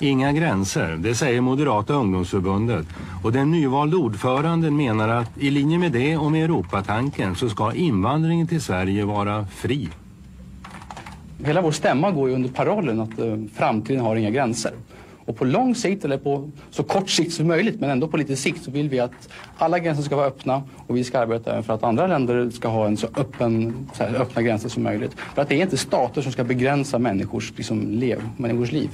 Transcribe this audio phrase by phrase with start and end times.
[0.00, 2.86] Inga gränser, det säger Moderata ungdomsförbundet.
[3.22, 7.72] Och den nyvalde ordföranden menar att i linje med det och med Europatanken så ska
[7.74, 9.88] invandringen till Sverige vara fri.
[11.44, 14.72] Hela vår stämma går ju under parollen att eh, framtiden har inga gränser.
[15.24, 18.36] Och på lång sikt, eller på så kort sikt som möjligt, men ändå på lite
[18.36, 21.62] sikt, så vill vi att alla gränser ska vara öppna och vi ska arbeta även
[21.62, 25.12] för att andra länder ska ha en så, öppen, så här, öppna gränser som möjligt.
[25.34, 28.90] För att det är inte stater som ska begränsa människors, liksom, lev, människors liv.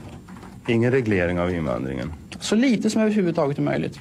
[0.66, 2.12] Ingen reglering av invandringen.
[2.40, 4.00] Så lite som överhuvudtaget är möjligt.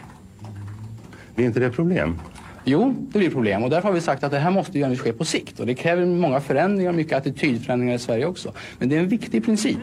[1.35, 2.19] Är inte det problem?
[2.63, 5.13] Jo, det blir problem och därför har vi sagt att det här måste ju ske
[5.13, 8.53] på sikt och det kräver många förändringar, mycket attitydförändringar i Sverige också.
[8.79, 9.79] Men det är en viktig princip.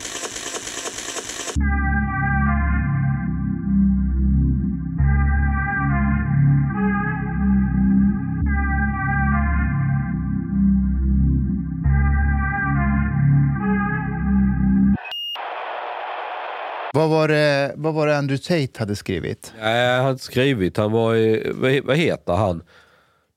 [16.93, 19.53] Vad var, det, vad var det Andrew Tate hade skrivit?
[19.61, 20.77] Nej, han hade skrivit.
[20.77, 22.62] Han var i, vad, vad heter han?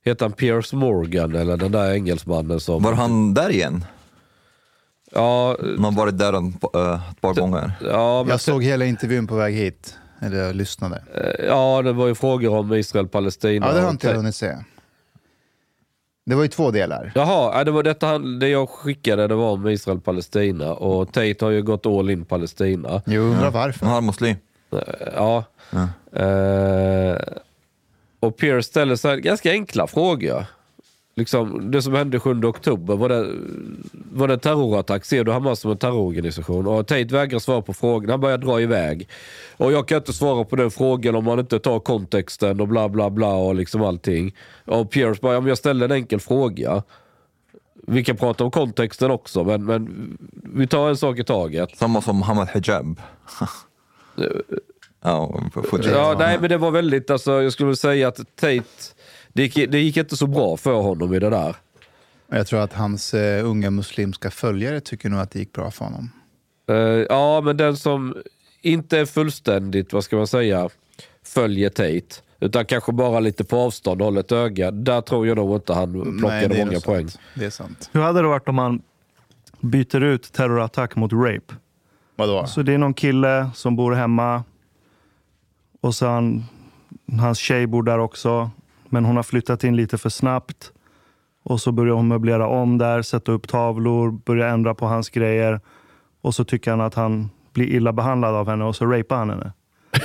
[0.06, 2.84] Heter han Piers Morgan eller den där engelsmannen som...
[2.84, 3.86] Var han där igen?
[5.12, 7.72] Ja, Man har varit där en, äh, ett par gånger.
[7.82, 9.98] ja, men, Jag såg hela intervjun på väg hit.
[10.22, 11.04] Eller jag lyssnade.
[11.48, 13.68] ja, det var ju frågor om Israel-Palestina.
[13.68, 14.58] Ja, det har inte jag hunnit se.
[16.26, 17.12] Det var ju två delar.
[17.16, 21.50] Jaha, ja, det var detta det jag skickade det var om Israel-Palestina och Tate har
[21.50, 23.02] ju gått all in Palestina.
[23.06, 23.86] Jag undrar varför.
[23.86, 24.36] Han är muslim.
[25.16, 25.44] Ja.
[26.12, 27.18] Eh,
[28.20, 30.46] och Pierce ställer så här ganska enkla frågor.
[31.16, 33.36] Liksom, det som hände 7 oktober, var det,
[34.12, 35.06] var det en terrorattack?
[35.06, 36.68] Ser du Hamas som en terrororganisation?
[36.68, 39.08] Och Tate vägrar svara på frågan, han börjar dra iväg.
[39.58, 42.90] Och jag kan inte svara på den frågan om man inte tar kontexten och bla
[42.90, 44.36] bla bla och liksom allting.
[44.66, 46.84] Och Pierce bara, om jag ställer en enkel fråga.
[47.88, 50.18] Vi kan prata om kontexten också, men, men
[50.54, 51.78] vi tar en sak i taget.
[51.78, 53.02] Samma som Hamad Hijab.
[55.02, 55.42] ja.
[55.84, 58.93] Ja, nej men det var väldigt, alltså, jag skulle säga att Tate,
[59.34, 61.56] det gick, det gick inte så bra för honom i det där.
[62.28, 65.86] Jag tror att hans uh, unga muslimska följare tycker nog att det gick bra för
[65.86, 66.10] honom.
[66.70, 66.76] Eh,
[67.10, 68.16] ja, men den som
[68.62, 70.70] inte är fullständigt, vad ska man säga,
[71.24, 75.38] följer Tate, utan kanske bara lite på avstånd och håller ett öga, där tror jag
[75.38, 77.10] nog inte han plockade är många poäng.
[77.10, 77.20] sant.
[77.36, 77.90] Det är sant.
[77.94, 78.82] Hur hade det varit om man
[79.60, 81.56] byter ut terrorattack mot rape?
[82.16, 82.48] Vadå?
[82.48, 84.44] Så det är någon kille som bor hemma
[85.82, 86.46] och sen
[87.20, 88.52] hans tjej bor där också.
[88.94, 90.72] Men hon har flyttat in lite för snabbt.
[91.44, 95.62] Och så börjar hon möblera om där, sätta upp tavlor, börja ändra på hans grejer.
[96.22, 99.30] Och så tycker han att han blir illa behandlad av henne och så rapar han
[99.30, 99.54] henne.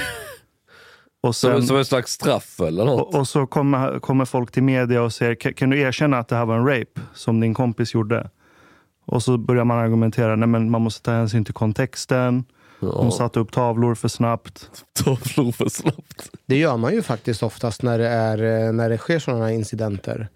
[1.23, 3.15] och, Som, sen, som en slags straff eller något.
[3.15, 6.29] och, och så kommer, kommer folk till media och säger, "Kan- kan du erkänna att
[6.29, 8.31] det här var en rape som din kompis gjorde?
[9.07, 12.45] Och så börjar man argumentera, nej men man måste ta hänsyn till kontexten.
[12.81, 14.71] Hon satte upp tavlor för snabbt.
[15.05, 16.31] Tavlor för snabbt.
[16.47, 19.53] Det gör man ju faktiskt oftast när det, är, eh, när det sker sådana här
[19.53, 20.29] incidenter.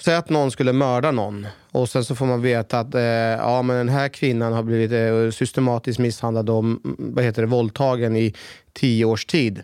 [0.00, 3.62] Säg att någon skulle mörda någon och sen så får man veta att eh, ja,
[3.62, 8.16] men den här kvinnan har blivit eh, systematiskt misshandlad och mm, vad heter det, våldtagen
[8.16, 8.34] i
[8.72, 9.62] tio års tid.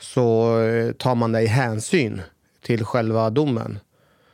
[0.00, 2.20] Så eh, tar man det i hänsyn
[2.66, 3.78] till själva domen.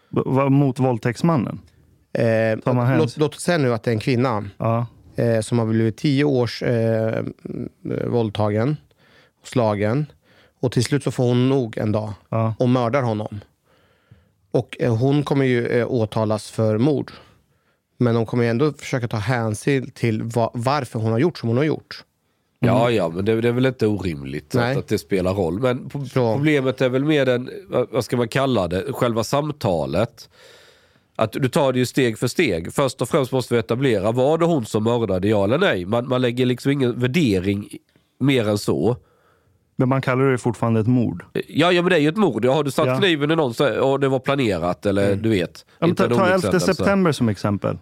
[0.08, 1.60] Vad- mot våldtäktsmannen?
[2.12, 2.22] Eh,
[2.58, 3.20] Tar man låt, hänsyn?
[3.20, 4.86] låt oss säga nu att det är en kvinna Ja.
[5.16, 7.68] Eh, som har blivit tio års eh, mm,
[8.06, 8.76] våldtagen
[9.42, 10.06] och slagen.
[10.60, 12.54] Och till slut så får hon nog en dag Ja.
[12.58, 13.40] och mördar honom.
[14.50, 17.12] Och eh, hon kommer ju eh, åtalas för mord.
[17.98, 21.48] Men de kommer ju ändå försöka ta hänsyn till va- varför hon har gjort som
[21.48, 22.04] hon har gjort.
[22.58, 25.60] Ja, ja, men det, det är väl inte orimligt att, att det spelar roll.
[25.60, 30.28] Men Så- problemet är väl mer den, vad vad ska man kalla det, själva samtalet.
[31.16, 32.72] Att du tar det ju steg för steg.
[32.72, 35.84] Först och främst måste vi etablera, var det hon som mördade, ja eller nej?
[35.86, 37.68] Man, man lägger liksom ingen värdering
[38.20, 38.96] mer än så.
[39.76, 41.24] Men man kallar det fortfarande ett mord.
[41.48, 42.44] Ja, ja men det är ju ett mord.
[42.44, 42.98] Har du satt Ja.
[42.98, 45.66] kniven i någon så, och det var planerat eller du vet.
[45.78, 46.74] Ja, ta, ta 11 olyckshändelse.
[46.74, 47.78] september som exempel.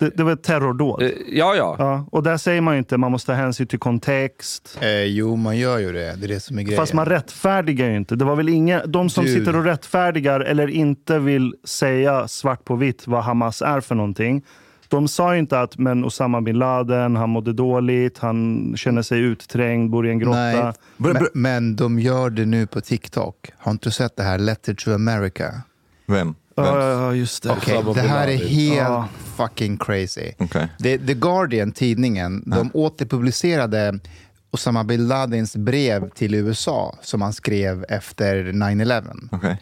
[0.00, 1.02] Det, det var ett terrordåd.
[1.02, 1.76] Eh, Ja, ja.
[1.78, 4.78] Ja, och där säger man ju inte man måste ta hänsyn till kontext.
[4.80, 6.16] Eh, jo, man gör ju det.
[6.16, 6.76] Det är det som är grejen.
[6.80, 8.16] Fast man rättfärdigar ju inte.
[8.16, 12.64] Det var väl inga, de som Du- sitter och rättfärdigar eller inte vill säga svart
[12.64, 14.42] på vitt vad Hamas är för någonting.
[14.88, 19.20] De sa ju inte att men Osama bin Laden, han mådde dåligt, han känner sig
[19.20, 20.38] utträngd, bor i en grotta.
[20.40, 23.50] Nej, men, men de gör det nu på TikTok.
[23.58, 25.52] Har inte du sett det här Letter to America?
[26.06, 26.34] Vem?
[26.66, 27.50] Ja, just det.
[27.50, 29.08] Okej, det här är helt Ja.
[29.36, 30.32] fucking crazy.
[30.38, 30.68] Okej.
[30.82, 33.98] The, The Guardian, tidningen, de återpublicerade
[34.50, 39.28] Osama bin Ladens brev till USA som han skrev efter 9-11.
[39.32, 39.56] Okej.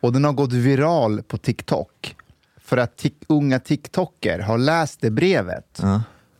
[0.00, 2.16] Och den har gått viral på TikTok.
[2.64, 5.80] För att tik- unga TikToker har läst det brevet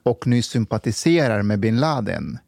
[0.02, 2.38] och nu sympatiserar med bin Laden.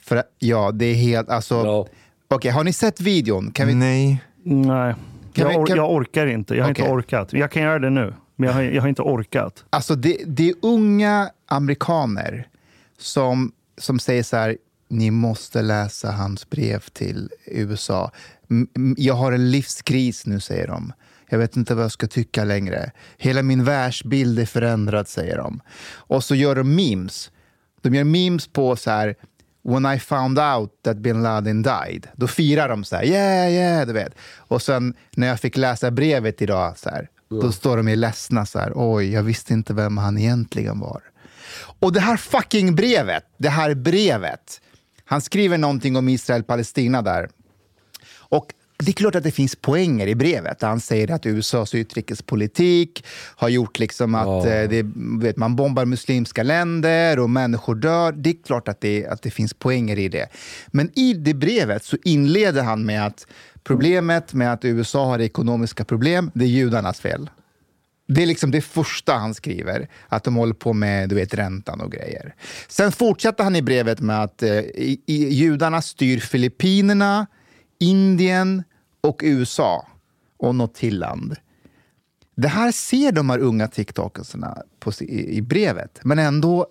[0.00, 1.28] För att, ja, det är helt...
[1.28, 1.86] Alltså, Ja.
[2.28, 3.50] Okej, har ni sett videon?
[3.52, 4.24] Kan vi, Nej.
[4.44, 4.94] Nej,
[5.34, 6.54] jag, vi- kan- jag orkar inte.
[6.54, 6.82] Jag har Okej.
[6.84, 7.32] inte orkat.
[7.32, 9.64] Jag kan göra det nu, men jag har, jag har inte orkat.
[9.70, 12.48] Alltså det, det är unga amerikaner
[12.98, 14.56] som, som säger så här,
[14.88, 18.10] ni måste läsa hans brev till USA.
[18.96, 20.92] Jag har en livskris nu, säger de.
[21.28, 22.90] Jag vet inte vad jag ska tycka längre.
[23.18, 25.60] Hela min världsbild är förändrad, säger de.
[25.92, 27.30] Och så gör de memes.
[27.80, 29.14] De gör memes på så här,
[29.62, 32.08] when I found out that bin Laden died.
[32.16, 34.14] Då firar de så här, yeah, yeah, du vet.
[34.36, 38.46] Och sen när jag fick läsa brevet idag, så här, då står de ju ledsna
[38.46, 41.02] så här, oj, jag visste inte vem han egentligen var.
[41.80, 44.60] Och det här fucking brevet, det här brevet,
[45.04, 47.28] han skriver någonting om Israel-Palestina där.
[48.18, 48.46] Och
[48.82, 50.62] det är klart att det finns poänger i brevet.
[50.62, 53.04] Han säger att USAs utrikespolitik
[53.36, 54.86] har gjort liksom att eh, det,
[55.20, 58.12] vet, man bombar muslimska länder och människor dör.
[58.12, 60.28] Det är klart att det, att det finns poänger i det.
[60.66, 63.26] Men i det brevet så inleder han med att
[63.64, 67.30] problemet med att USA har ekonomiska problem, det är judarnas fel.
[68.08, 71.80] Det är liksom det första han skriver, att de håller på med du vet, räntan
[71.80, 72.34] och grejer.
[72.68, 77.26] Sen fortsätter han i brevet med att eh, i, i, judarna styr Filippinerna,
[77.78, 78.62] Indien
[79.00, 79.86] och USA
[80.38, 81.36] och något till land.
[82.36, 83.68] Det här ser de här unga
[84.92, 86.66] si- i, i brevet, men ändå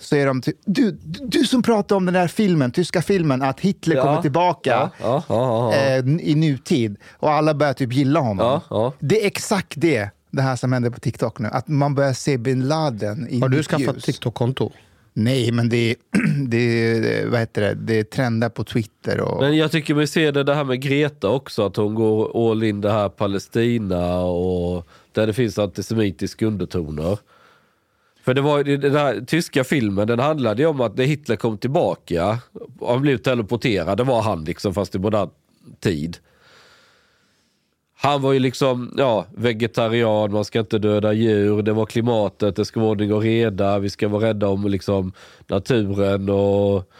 [0.00, 0.42] så är de...
[0.42, 4.02] Ty- du, du du som pratade om den där filmen, tyska filmen, att Hitler Ja.
[4.02, 5.80] kommer tillbaka Ja, ja, ja, ja.
[5.80, 8.46] eh, i nutid och alla börjar typ gilla honom.
[8.46, 8.92] Ja, ja.
[8.98, 11.48] Det är exakt det, det här som händer på TikTok nu.
[11.48, 14.02] Att man börjar se bin Laden i Har du skaffat.
[14.02, 14.72] TikTok-konto?
[15.16, 15.96] Nej, men det
[16.48, 19.20] det vad heter det, det trendar på Twitter.
[19.20, 22.50] Och, Men jag tycker vi ser det, det här med Greta också, att hon går
[22.50, 27.18] all in det här Palestina och där det finns antisemitiska undertoner.
[28.24, 31.58] För det var den här tyska filmen, den handlade ju om att när Hitler kom
[31.58, 32.38] tillbaka,
[32.78, 35.30] och han blev teleporterad, det var han liksom fast i modern
[35.80, 36.16] tid.
[38.04, 42.64] Han var ju liksom ja, vegetarian, man ska inte döda djur, det var klimatet, det
[42.64, 45.12] ska vara ordning och reda, vi ska vara rädda om liksom,
[45.46, 46.90] naturen och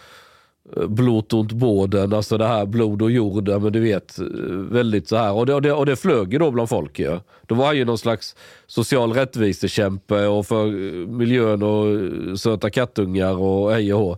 [0.76, 4.24] eh, blot och båden, alltså det här blod och jord, ja, men du vet, eh,
[4.70, 5.32] väldigt så här.
[5.32, 7.18] Och det, och det, och det flög ju då bland folk ju.
[7.46, 13.36] Då var han ju någon slags social rättvisekämpe och för eh, miljön och söta kattungar
[13.36, 14.16] och hej och hå.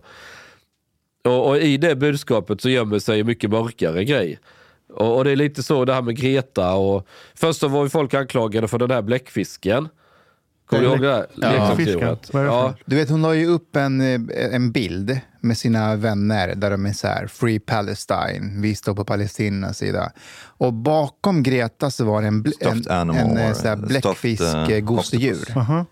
[1.23, 4.39] Och, och i det budskapet så gömmer sig en mycket mörkare grej.
[4.93, 7.89] Och, och det är lite så det här med Greta och först så var ju
[7.89, 9.87] folk anklagade för den här bläckfisken.
[10.65, 11.07] Kommer du ihåg det?
[11.07, 11.27] Där?
[11.35, 11.49] Ja.
[11.51, 12.29] Leksaksdjuret.
[12.33, 12.73] Ja?
[12.85, 16.85] Du vet, hon la ju upp en, eh, en bild med sina vänner där de
[16.85, 20.11] är så här, Free Palestine, vi står på Palestinas sida.
[20.43, 22.45] Och bakom Greta så var det en,
[22.89, 24.43] en, en, stuffed, bläckfisk
[24.83, 25.57] gosedjur.
[25.57, 25.85] Aha.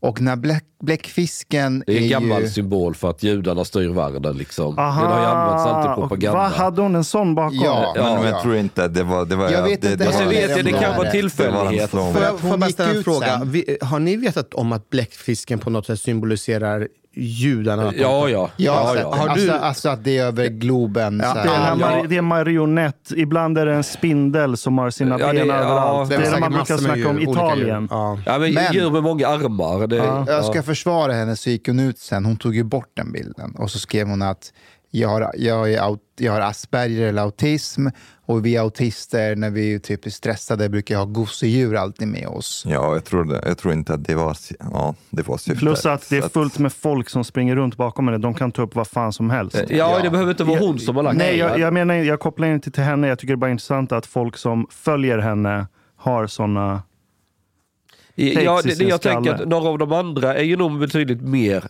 [0.00, 2.48] Och när bläck, bläckfisken Det är en är gammal ju...
[2.48, 4.36] symbol för att judarna styr världen.
[4.36, 4.78] Liksom.
[4.78, 6.38] Aha, Den har ju använts alltid i propaganda.
[6.38, 7.58] Vad hade hon en sån bakom?
[7.64, 8.28] Ja, Men, men ja.
[8.28, 9.24] jag tror inte det var...
[9.24, 11.90] Det var Jag vet det, inte det, Alltså, vet, det, kan vara tillfällighet.
[11.90, 13.42] Får jag, bara ställa en fråga?
[13.44, 17.92] Vi, har ni vetat om att bläckfisken på något sätt symboliserar judarna?
[17.96, 18.28] Ja, ja.
[18.28, 19.28] Ja, ja, alltså, ja.
[19.30, 21.22] alltså, alltså att det är över Globen.
[21.26, 22.04] så Det är, Ja.
[22.08, 23.12] det är en marionett.
[23.16, 26.10] Ibland är det en spindel som har sina Ja, ben ja, överallt.
[26.10, 27.80] det Det är det man brukar snacka om djur, olika Italien.
[27.82, 27.88] djur.
[27.90, 28.18] Ja.
[28.26, 29.86] Ja, men, Men- djur med många armar.
[29.86, 29.96] Det,
[30.32, 30.62] Jag ska ja.
[30.62, 32.24] försvara henne så gick hon ut sen.
[32.24, 33.54] Hon tog ju bort den bilden.
[33.58, 34.52] Och så skrev hon att
[34.90, 37.86] jag har, jag är jag har Asperger eller autism.
[38.26, 42.64] Och vi autister, när vi är typ stressade, brukar ha gosedjur alltid med oss.
[42.68, 45.58] Ja, jag tror, det, jag tror inte att det var, ja, det var syftet.
[45.58, 48.18] Plus att det är fullt med folk som springer runt bakom henne.
[48.18, 49.64] De kan ta upp vad fan som helst.
[49.68, 52.48] Ja, det behöver inte vara hon som har lagt Nej, jag, jag menar jag kopplar
[52.48, 53.08] inte till henne.
[53.08, 55.66] Jag tycker det är bara intressant att folk som följer henne
[55.96, 56.82] har såna...
[58.14, 59.42] Ja, det, det, jag tänker skalle.
[59.42, 61.64] att några av de andra är ju nog betydligt mer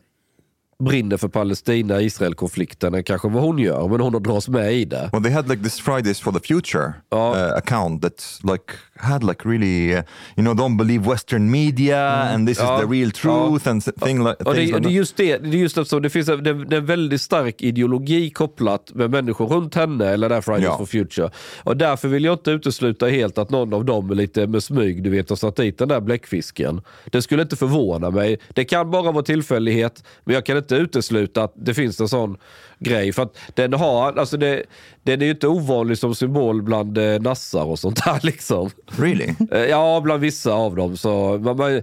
[0.84, 3.88] brinner för Palestina-Israel-konflikten än kanske vad hon gör.
[3.88, 5.10] Men hon dras med i det.
[5.12, 7.34] Well, they had like this Fridays for the Future Ja.
[7.36, 10.02] uh, account that like had like really, uh,
[10.36, 12.74] you know, don't believe Western media and this Ja.
[12.76, 15.38] is the real truth and s- thing like, Och det, like det är just det,
[15.38, 18.90] det är just eftersom det finns en, det, det är en väldigt stark ideologi kopplat
[18.94, 20.78] med människor runt henne eller där Fridays Ja.
[20.78, 21.30] for Future.
[21.62, 25.02] Och därför vill jag inte utesluta helt att någon av dem är lite med smyg,
[25.02, 26.80] du vet, har satt dit den där bläckfisken.
[27.04, 28.38] Det skulle inte förvåna mig.
[28.54, 32.36] Det kan bara vara tillfällighet, men jag kan inte utesluta att det finns en sån
[32.78, 33.12] grej.
[33.12, 34.62] För att den har, alltså det,
[35.02, 38.70] den är ju inte ovanlig som symbol bland eh, nassar och sånt där liksom.
[38.98, 39.34] Really?
[39.52, 40.96] Eh, Ja, bland vissa av dem.
[40.96, 41.82] Så, man, man,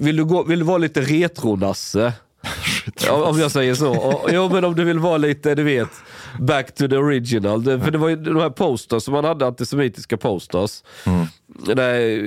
[0.00, 2.12] vill, du gå, vill du vara lite retro-nasse?
[3.10, 3.96] om, jag säger så.
[3.96, 5.88] Och, jo, men om du vill vara lite, du vet,
[6.40, 7.64] back to the original.
[7.64, 10.82] Det, för det var ju de här posters som man hade, antisemitiska posters.
[11.06, 11.26] Mm.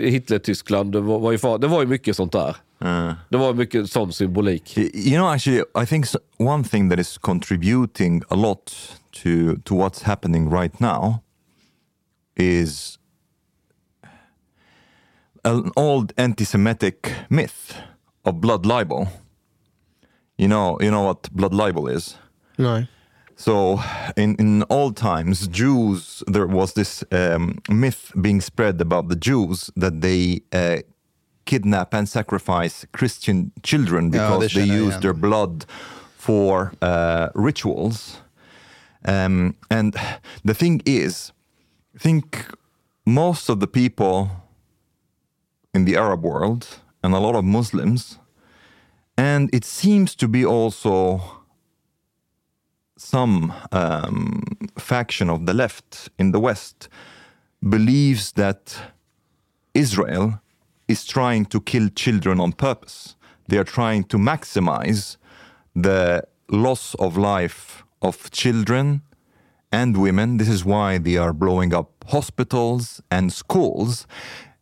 [0.10, 2.56] Hitler-Tyskland, det var, var, ju, fa- det var ju mycket sånt där.
[2.82, 4.78] Uh, Det var mycket sån symbolik.
[4.78, 6.06] you know, actually, I think
[6.38, 8.72] one thing that is contributing a lot
[9.12, 11.22] to to what's happening right now
[12.36, 12.98] is
[15.44, 17.74] an old anti-Semitic myth
[18.24, 19.08] of blood libel.
[20.38, 22.18] You know, you know what blood libel is.
[22.58, 22.88] Nej.
[23.36, 23.80] So,
[24.18, 29.72] in, in old times, Jews, there was this um, myth being spread about the Jews
[29.78, 30.82] that they uh,
[31.50, 35.66] kidnap and sacrifice Christian children because det they use their blood
[36.18, 38.22] for uh, rituals.
[39.08, 39.96] Um, and
[40.46, 41.34] the thing is,
[41.96, 42.24] I think
[43.06, 44.30] most of the people
[45.74, 46.64] in the Arab world
[47.04, 48.20] and a lot of Muslims,
[49.18, 51.22] and it seems to be also
[52.98, 54.44] some um,
[54.78, 56.90] faction of the left in the West
[57.62, 58.92] believes that
[59.74, 60.40] Israel
[60.90, 63.16] is trying to kill children on purpose.
[63.48, 65.18] They are trying to maximize
[65.76, 69.02] the loss of life of children
[69.72, 70.38] and women.
[70.38, 74.08] This is why they are blowing up hospitals and schools.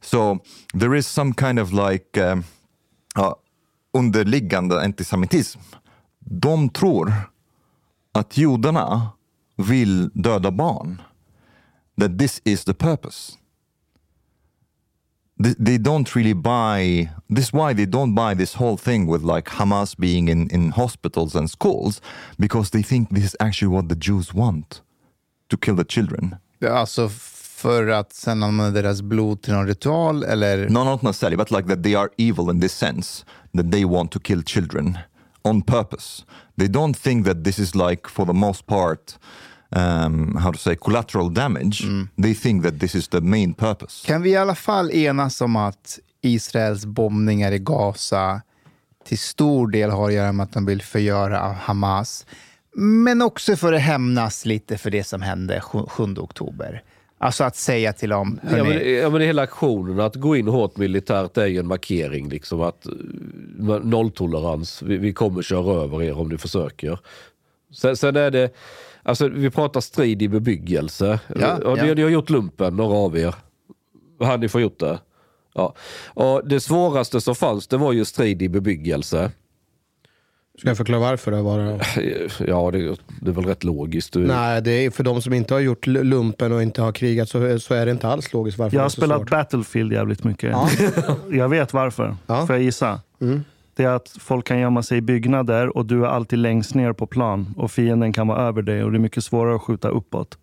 [0.02, 0.40] So
[0.74, 2.44] there is some kind of like um,
[3.16, 3.34] uh,
[3.94, 5.62] underliggande antisemitism.
[6.20, 7.14] De tror
[8.12, 9.10] att judarna
[9.58, 11.02] vill döda barn.
[11.98, 13.38] That this is the purpose.
[15.40, 19.50] They, don't really buy, this is why they don't buy this whole thing with like
[19.50, 22.02] Hamas being in, in hospitals and schools,
[22.40, 24.82] because they think this is actually what the Jews want,
[25.50, 26.36] to kill the children.
[26.62, 27.10] Alltså
[27.58, 30.70] för att sen använda deras blod till någon ritual eller?
[30.70, 34.12] No, not necessarily, but like that they are evil in this sense, that they want
[34.12, 34.98] to kill children
[35.44, 36.26] on purpose.
[36.58, 39.18] They don't think that this is like, for the most part,
[39.70, 41.84] um, how to say, collateral damage.
[42.24, 44.08] They think that this is the main purpose.
[44.08, 48.42] Kan vi i alla fall enas om att Israels bombningar i Gaza
[49.06, 52.26] till stor del har att göra med att de vill förgöra Hamas,
[52.76, 56.84] men också för att hämnas lite för det som hände 7 oktober.
[57.20, 60.78] Alltså att säga till dem, Ja men, ja men hela aktionen, att gå in hårt
[60.78, 62.30] militärt är ju en markering.
[62.30, 62.92] Liksom att eh,
[63.84, 67.00] Nolltolerans, vi, vi kommer köra över er om ni försöker.
[67.74, 68.50] Sen, sen är det,
[69.08, 71.20] alltså vi pratar strid i bebyggelse.
[71.40, 71.94] Ja, och ni, ja.
[71.94, 73.36] ni har gjort lumpen, några av er.
[74.20, 75.00] Har ni får gjort det?
[75.54, 75.74] Ja.
[76.08, 79.32] Och det svåraste som fanns, det var ju strid i bebyggelse.
[80.60, 81.80] Ska jag förklara varför det var det?
[82.48, 84.14] Ja, det, det är väl rätt logiskt.
[84.14, 87.30] Du, Nej, det är för de som inte har gjort lumpen och inte har krigat
[87.30, 89.30] så, så är det inte alls logiskt varför Jag har spelat.
[89.30, 90.50] Battlefield jävligt mycket.
[90.52, 90.70] Ja.
[91.32, 92.16] Jag vet varför.
[92.28, 92.48] Ja.
[92.48, 93.02] Får jag gissa?
[93.78, 96.94] Det är att folk kan gömma sig i byggnader och du är alltid längst ner
[96.94, 99.90] på plan och fienden kan vara över dig och det är mycket svårare att skjuta
[99.90, 100.38] uppåt.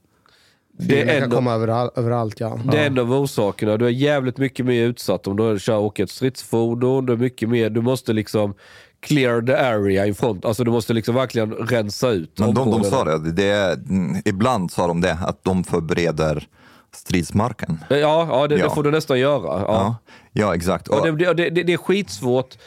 [0.78, 2.58] Det är kan ändå- komma överall, överallt ja.
[2.72, 3.76] Det är en av orsakerna.
[3.76, 7.06] Du är jävligt mycket mer utsatt om du kör åker ett stridsfordon.
[7.06, 8.54] Du är mycket mer, du måste liksom
[9.00, 10.44] clear the area in front.
[10.44, 13.78] Alltså du måste liksom verkligen rensa ut Men de, de sa det, det är,
[14.24, 16.46] ibland sa de det, att de förbereder
[16.94, 17.78] stridsmarken.
[17.90, 17.96] Ja,
[18.30, 18.64] ja, det, Ja.
[18.68, 19.42] det får du nästan göra.
[19.42, 19.64] Ja.
[19.68, 19.96] Ja,
[20.32, 20.88] ja exakt.
[20.88, 22.58] Och Och, det, det, det, det är skitsvårt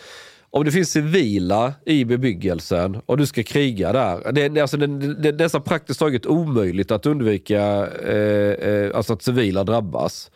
[0.58, 4.32] om det finns civila i bebyggelsen och du ska kriga där.
[4.32, 9.14] Det, alltså, det, det, det är nästan praktiskt taget omöjligt att undvika eh, eh, alltså
[9.14, 10.32] att civila drabbas.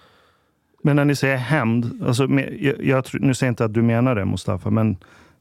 [0.84, 2.24] Men när ni säger hämnd, alltså,
[2.60, 4.98] jag, jag, nu säger jag inte att du menar det Mustafa, men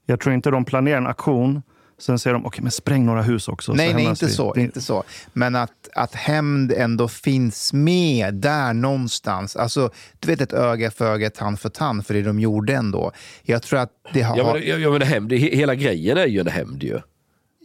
[0.07, 1.63] jag tror inte de planerar en aktion,
[2.00, 3.73] sen säger de okej men spräng några hus också.
[3.73, 5.04] Nej, nej, inte vi." så, Det- inte så.
[5.33, 9.57] Men att, att hämnd ändå finns med där någonstans.
[9.57, 9.90] Alltså,
[10.21, 13.12] du vet ett öga för öga, tand för tand, för det de gjorde ändå.
[13.42, 14.37] Jag tror att det har...
[14.38, 16.99] Ja, men, ja, men hämnd, he- hela grejen är ju en hämnd ju.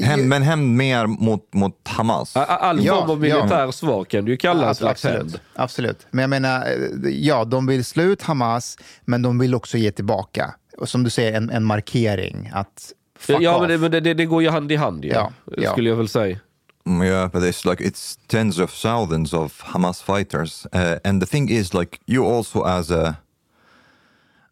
[0.04, 2.36] hem, men hem mer mot, mot Hamas.
[2.36, 3.38] All Ja, form av ja.
[3.40, 5.20] militär svar kan du ju kalla en Ja, slags hämnd.
[5.22, 6.08] absolut, absolut.
[6.12, 9.92] Men jag menar, eh, ja, de vill slå ut Hamas, men de vill också ge
[9.92, 10.56] tillbaka.
[10.78, 13.62] Och som du säger, en, en markering att fuck Ja, off.
[13.62, 15.72] men, det, men det, det, det går ju hand i hand ju, Ja, ja.
[15.72, 16.40] skulle jag väl säga.
[16.86, 21.26] Mm, Yeah, but it's like it's tens of thousands of Hamas fighters, uh, and the
[21.28, 23.18] thing is, like you also as a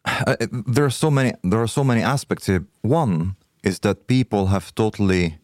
[0.04, 0.34] uh,
[0.74, 2.64] there are so many there are so many aspects here.
[2.82, 5.38] One is that people have totally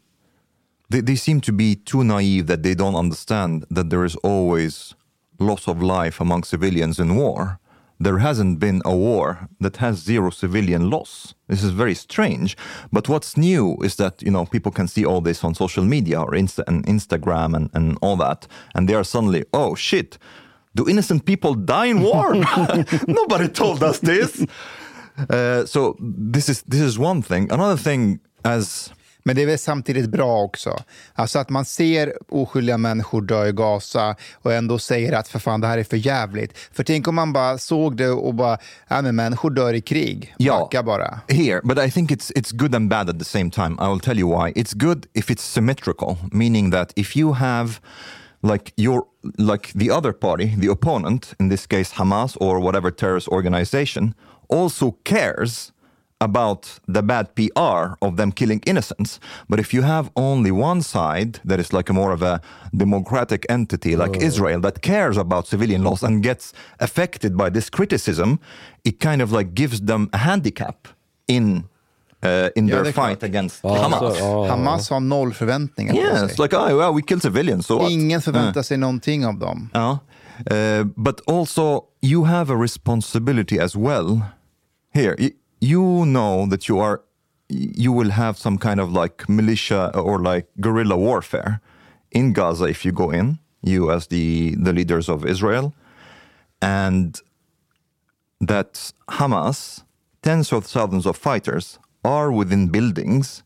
[0.90, 4.94] they, they seem to be too naive that they don't understand that there is always
[5.38, 7.59] loss of life among civilians in war.
[8.02, 11.34] There hasn't been a war that has zero civilian loss.
[11.48, 12.56] This is very strange.
[12.90, 16.20] But what's new is that you know people can see all this on social media
[16.20, 20.18] or Insta- and Instagram and, and all that, and they are suddenly, oh shit,
[20.74, 22.34] do innocent people die in war?
[23.06, 24.46] Nobody told us this.
[25.28, 27.52] Uh, so this is this is one thing.
[27.52, 28.90] Another thing, as
[29.22, 30.76] Men det är väl samtidigt bra också.
[31.14, 35.60] Alltså att man ser oskyldiga människor dö i Gaza och ändå säger att för fan
[35.60, 36.58] det här är för jävligt.
[36.72, 38.58] För tänk om man bara såg det och bara,
[38.88, 40.34] ja men människor dör i krig.
[40.38, 40.58] Ja.
[40.58, 41.20] Backa bara.
[41.28, 43.76] here, but I think it's it's good and bad at the same time.
[43.78, 44.52] I will tell you why.
[44.56, 47.80] It's good if it's symmetrical, meaning that if you have
[48.42, 49.04] like your
[49.38, 54.14] like the other party, the opponent, in this case Hamas or whatever terrorist organization,
[54.48, 55.72] also cares
[56.22, 59.20] about the bad PR of them killing innocents.
[59.48, 62.40] But if you have only one side that is like a more of a
[62.76, 68.38] democratic entity like Israel that cares about civilian loss and gets affected by this criticism,
[68.84, 70.88] it kind of like gives them a handicap
[71.26, 71.64] in
[72.22, 73.22] uh, in Ja, their fight klart.
[73.22, 73.98] against Ja, Hamas.
[74.00, 74.46] så- ja.
[74.48, 76.42] Hamas har noll förväntningar på Yes, sig.
[76.44, 77.88] like oh well, we kill civilians, so?
[77.88, 78.64] Ingen förväntar Uh.
[78.64, 79.68] sig någonting av dem.
[79.72, 79.98] Ja.
[80.50, 84.20] Uh, but also, you have a responsibility as well.
[84.94, 87.02] Here, y- you know that you are,
[87.48, 91.60] you will have some kind of like militia or like guerrilla warfare
[92.10, 93.38] in Gaza if you go in.
[93.62, 95.74] You as the the leaders of Israel,
[96.62, 97.20] and
[98.40, 99.82] that Hamas,
[100.22, 103.42] tens of thousands of fighters, are within buildings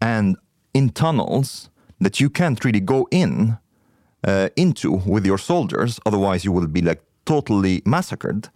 [0.00, 0.36] and
[0.74, 3.58] in tunnels that you can't really go in
[4.26, 6.00] uh, into with your soldiers.
[6.04, 8.48] Otherwise, you will be like totally massacred.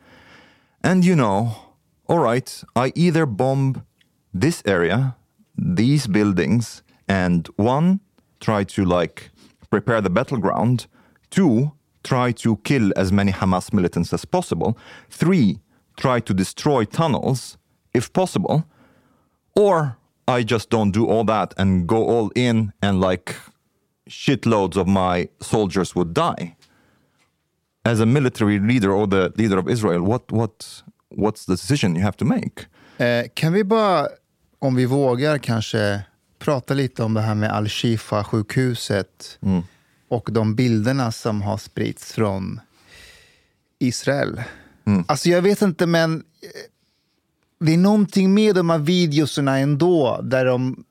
[0.82, 1.65] And you know,
[2.08, 3.84] all right, I either bomb
[4.32, 5.16] this area,
[5.56, 8.00] these buildings, and one,
[8.40, 9.30] try to like
[9.70, 10.86] prepare the battleground,
[11.30, 11.72] two,
[12.04, 14.78] try to kill as many Hamas militants as possible,
[15.10, 15.58] three,
[15.96, 17.58] try to destroy tunnels
[17.92, 18.64] if possible,
[19.56, 19.96] or
[20.28, 23.36] I just don't do all that and go all in and like
[24.08, 26.56] shitloads of my soldiers would die.
[27.84, 30.82] As a military leader or the leader of Israel, what what
[31.14, 32.66] what's the decision you have to make?
[32.98, 34.08] Eh, kan vi bara,
[34.58, 36.00] om vi vågar kanske,
[36.38, 39.38] prata lite om det här med Al-Shifa-sjukhuset
[40.08, 42.60] och de bilderna som har spritts från
[43.78, 44.42] Israel.
[45.08, 46.22] Alltså jag vet inte, men eh,
[47.60, 50.84] det är någonting med de här videoserna ändå, där de,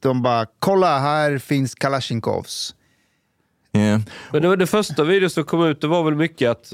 [0.00, 2.74] de bara, kolla här finns Kalashnikovs.
[3.76, 4.00] Yeah.
[4.32, 6.72] Men det, var det första videon som kom ut det var väl mycket att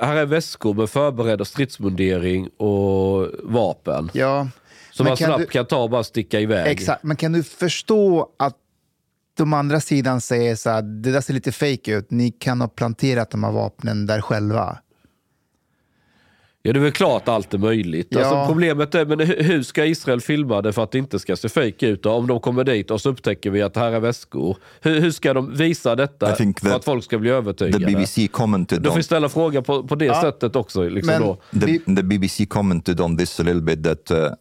[0.00, 4.10] här är väskor med förberedda stridsmundering och vapen.
[4.12, 4.48] Ja,
[4.90, 6.66] Som man kan snabbt du- kan ta och bara sticka iväg.
[6.72, 8.56] Exakt, men kan du förstå att
[9.36, 12.68] de andra sidan säger så här, det där ser lite fake ut, ni kan ha
[12.68, 14.78] planterat de här vapnen där själva.
[16.62, 18.06] Ja det är väl klart allt är möjligt.
[18.10, 18.18] Ja.
[18.20, 21.36] Alltså, problemet är, men hu- hur ska Israel filma det för att det inte ska
[21.36, 22.06] se fake ut?
[22.06, 24.56] Om de kommer dit och så upptäcker vi att här är väskor.
[24.80, 27.86] Hur, hur ska de visa detta för att folk ska bli The övertygade?
[27.86, 30.88] BBC commented Du får ställa frågan på, på det sättet också.
[30.88, 31.38] Liksom Men- då.
[31.66, 34.32] the, the BBC commented on this a little bit that uh,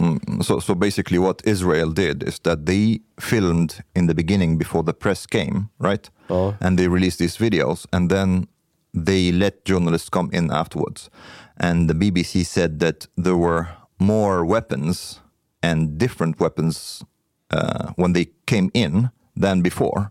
[0.00, 4.86] mm, so so basically what Israel did is that they filmed in the beginning before
[4.86, 6.10] the press came, right?
[6.28, 6.54] Ja.
[6.60, 8.46] And they released these videos, and then
[9.06, 11.10] they let journalists come in afterwards.
[11.58, 15.20] And the BBC said that there were more weapons
[15.62, 17.04] and different weapons
[17.50, 20.10] uh, when they came in than before.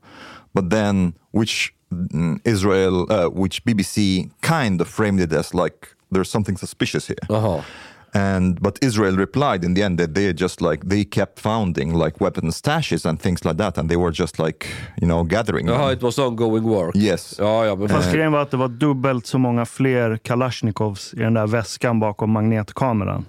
[0.54, 6.30] But then, which mm, Israel, uh, which BBC kind of framed it as like there's
[6.30, 7.26] something suspicious here.
[7.30, 7.64] Jaha.
[8.16, 12.24] And but Israel replied in the end that they just like they kept founding like
[12.24, 14.68] weapon stashes and things like that, and they were just like
[15.02, 15.68] you know gathering.
[15.68, 16.96] Jaha, it was ongoing work.
[16.96, 17.36] Yes.
[17.40, 21.20] Ja, ja, men Fast grejen var att det var dubbelt så många fler Kalashnikovs i
[21.20, 23.26] den där väskan bakom magnetkameran.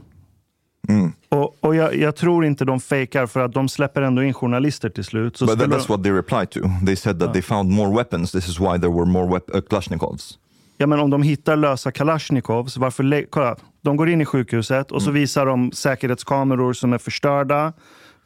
[0.89, 1.13] Mm.
[1.29, 4.89] Och, och jag, jag tror inte de fejkar för att de släpper ändå in journalister
[4.91, 5.37] till slut.
[5.37, 6.61] Så but that's de, what they replied to.
[6.87, 8.33] They said that they found more weapons.
[8.33, 10.39] This is why there were more uh, Kalashnikovs.
[10.77, 13.27] Ja, men om de hittar lösa Kalashnikovs, varför...
[13.31, 17.73] Kolla, de går in i sjukhuset och så visar de säkerhetskameror som är förstörda.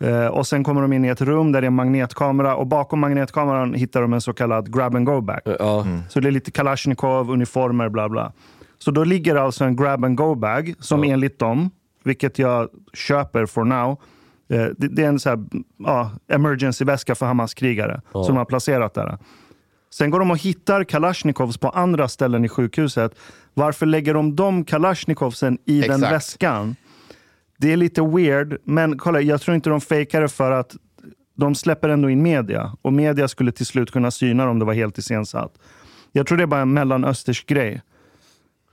[0.01, 2.67] Eh, och Sen kommer de in i ett rum där det är en magnetkamera och
[2.67, 5.41] bakom magnetkameran hittar de en så kallad grab and go bag.
[5.45, 5.87] Ja.
[6.09, 8.33] Så det är lite Kalashnikov, uniformer, bla bla.
[8.79, 11.71] Så då ligger alltså en grab and go bag som enligt dem,
[12.05, 13.91] vilket jag köper for now,
[14.49, 15.39] eh, det, det är en så här,
[15.77, 19.19] ja, emergency-väska för Hamas-krigare som de har placerat där.
[19.93, 23.15] Sen går de och hittar Kalashnikovs på andra ställen i sjukhuset.
[23.55, 26.13] Varför lägger de de Kalashnikovsen i den Exakt.
[26.13, 26.77] väskan?
[27.59, 30.77] Det är lite weird, men kolla, jag tror inte de fejkar det för att
[31.37, 34.65] de släpper ändå in media och media skulle till slut kunna syna dem om det
[34.65, 35.53] var helt iscensatt.
[36.13, 37.83] Jag tror det är bara en mellanöstersk grej.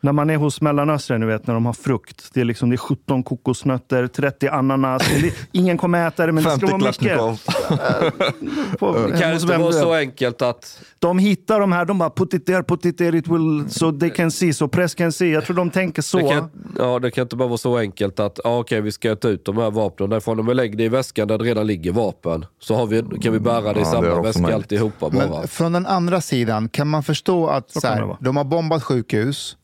[0.01, 2.29] När man är hos Mellanöstern, ni vet, när de har frukt.
[2.33, 5.01] Det är, liksom, det är 17 kokosnötter, 30 ananas.
[5.21, 7.17] Det ingen kommer äta det, men det ska 50 vara mycket.
[8.79, 9.81] På- Kan det hos inte vara du är.
[9.81, 10.79] så enkelt att...
[10.99, 13.91] De hittar de här, de bara put it there, put it there, it will, so
[13.99, 15.29] they can see, so press can see.
[15.31, 16.17] Jag tror de tänker så.
[16.17, 19.15] Det kan, ja, det kan inte bara vara så enkelt att ja, okej, vi ska
[19.15, 20.45] ta ut de här vapnen därifrån.
[20.45, 22.45] Men lägg det i väskan där det redan ligger vapen.
[22.59, 24.55] Så har vi, kan vi bära det i Ja, det samma också väska möjligt.
[24.55, 25.27] alltihopa bara.
[25.39, 28.43] Men från den andra sidan, kan man förstå att så kan det här, de har
[28.43, 29.56] bombat sjukhus,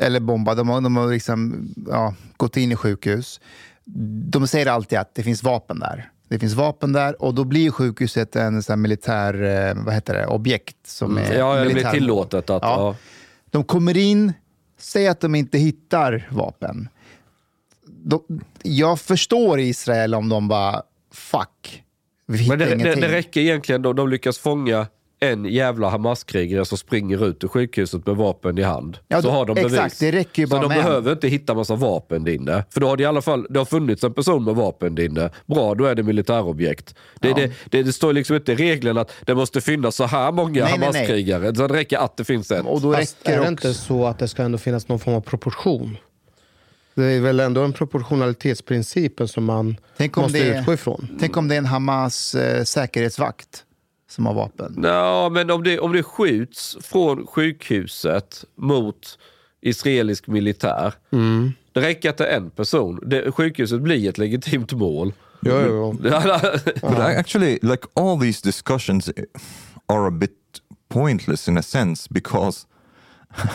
[0.00, 3.40] eller bombat, de har, de har liksom, ja, gått in i sjukhus.
[4.30, 6.10] De säger alltid att det finns vapen där.
[6.28, 10.26] Det finns vapen där och då blir sjukhuset en sån militär eh, vad heter det,
[10.26, 10.76] objekt.
[10.86, 11.38] Som är Mm.
[11.38, 12.62] ja, det blir tillåtet att...
[12.62, 12.76] Ja.
[12.76, 12.96] Ja.
[13.50, 14.32] De kommer in,
[14.78, 16.88] säger att de inte hittar vapen.
[17.86, 18.22] De,
[18.62, 20.82] jag förstår Israel om de bara,
[21.12, 21.82] fuck,
[22.26, 24.86] vi hittar Men det, det, det räcker egentligen då de lyckas fånga
[25.20, 28.98] en jävla Hamas-krigare som springer ut ur sjukhuset med vapen i hand.
[29.08, 29.72] Ja, så har de bevis.
[29.72, 30.84] exakt, det räcker ju så bara de med en.
[30.84, 32.64] behöver inte hitta massa vapen där inne.
[32.70, 35.02] För då har det i alla fall det har funnits en person med vapen där
[35.04, 35.30] inne.
[35.46, 36.94] Bra, då är det militärobjekt.
[37.20, 40.32] Det, det, det, det står liksom inte i reglerna att det måste finnas så här
[40.32, 40.86] många Nej, nej, nej.
[40.86, 41.54] Hamas-krigare.
[41.54, 42.66] Så det räcker att det finns en.
[42.66, 45.14] och då Fast räcker är det inte så att det ska ändå finnas någon form
[45.14, 45.96] av proportion?
[46.94, 49.76] Det är väl ändå en proportionalitetsprincipen som man
[50.16, 51.16] måste det är- utgå ifrån.
[51.20, 53.64] Tänk om det är en Hamas eh, säkerhetsvakt
[54.08, 54.80] som har vapen.
[54.82, 59.18] Ja, men om det, om det skjuts från sjukhuset mot
[59.60, 60.94] israelisk militär.
[61.10, 61.52] Mm.
[61.72, 63.00] Det räcker att det är en person.
[63.06, 65.12] Det, sjukhuset blir ett legitimt mål.
[65.40, 65.92] Jo, jo.
[66.80, 69.10] But actually, like all these discussions
[69.86, 70.32] are a bit
[70.88, 72.66] pointless in a sense because,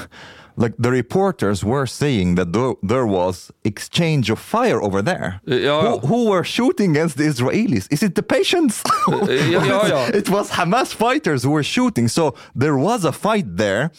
[0.55, 5.41] like, the reporters were saying that there, there was exchange of fire over there.
[5.47, 5.97] Uh, ja, ja.
[5.99, 7.87] Who, who were shooting against the Israelis?
[7.91, 8.83] Is it the patients?
[9.07, 10.07] ja, ja, ja.
[10.13, 12.07] it was Hamas fighters who were shooting.
[12.07, 13.89] So there was a fight there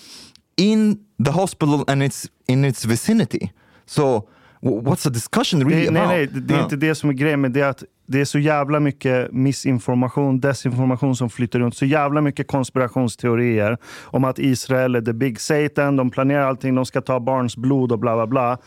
[0.57, 3.51] in the hospital and it's in its vicinity.
[3.87, 4.29] So
[4.63, 6.33] what's the discussion really Det, nej, about?
[6.35, 6.63] nej, det är Ja.
[6.65, 7.41] inte det som är grejen.
[7.41, 11.77] Men det är att det är så jävla mycket missinformation, desinformation som flyter runt.
[11.77, 16.87] Så jävla mycket konspirationsteorier om att Israel är the big Satan, de planerar allting, de
[16.87, 18.59] ska ta barns blod och bla bla bla.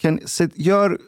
[0.00, 0.98] Can, sit, gör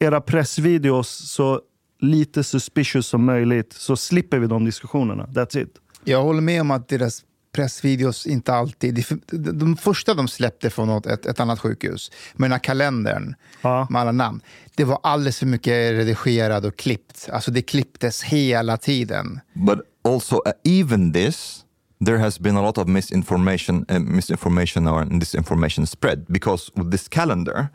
[0.00, 1.60] era pressvideos så
[2.00, 5.26] lite suspicious som möjligt så slipper vi de diskussionerna.
[5.26, 5.76] That's it.
[6.04, 9.04] Jag håller med om att deras pressvideos inte alltid...
[9.32, 13.86] de första de släppte från något, ett, ett annat sjukhus, med den här kalendern Ja.
[13.90, 14.40] med alla namn,
[14.76, 17.28] det var alldeles för mycket redigerat och klippt.
[17.32, 19.40] Alltså det klipptes hela tiden.
[19.54, 21.64] But also, uh, even this,
[22.06, 27.08] there has been a lot of misinformation, uh, misinformation or disinformation spread because with this
[27.08, 27.68] calendar,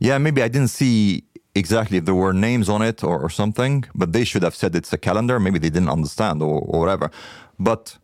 [0.00, 3.84] yeah, maybe I didn't see exactly if there were names on it or, or something,
[3.94, 5.38] but they should have said it's a calendar.
[5.40, 7.10] Maybe they didn't understand or, or whatever.
[7.58, 7.98] But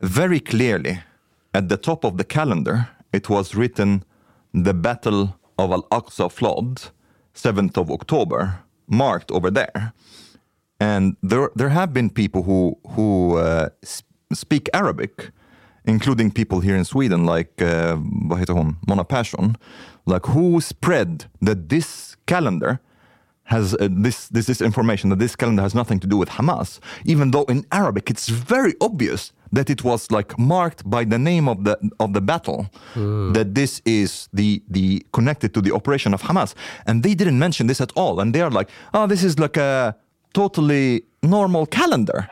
[0.00, 1.00] very clearly,
[1.52, 4.04] at the top of the calendar, it was written
[4.52, 6.90] the Battle of Al Aqsa flood,
[7.34, 9.92] 7th of October, marked over there.
[10.80, 13.68] And there there have been people who who uh,
[14.32, 15.30] speak Arabic,
[15.84, 17.96] including people here in Sweden, like uh,
[18.86, 19.56] Mona Persson,
[20.06, 22.80] like who spread that this calendar
[23.44, 26.80] has uh, this, this this information that this calendar has nothing to do with Hamas,
[27.04, 31.48] even though in Arabic it's very obvious that it was like marked by the name
[31.48, 32.66] of the of the battle,
[33.34, 36.54] that this is the the connected to the operation of Hamas,
[36.86, 39.56] and they didn't mention this at all, and they are like, oh, this is like
[39.60, 39.94] a
[40.32, 42.26] totally normal calendar.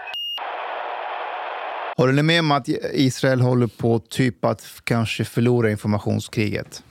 [1.97, 6.83] Håller ni med om att Israel håller på typ att kanske förlora informationskriget?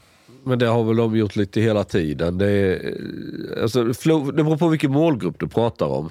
[0.45, 2.37] Men det har väl de gjort lite hela tiden.
[2.37, 6.09] Det, är, alltså, flo- det beror på vilken målgrupp du pratar om.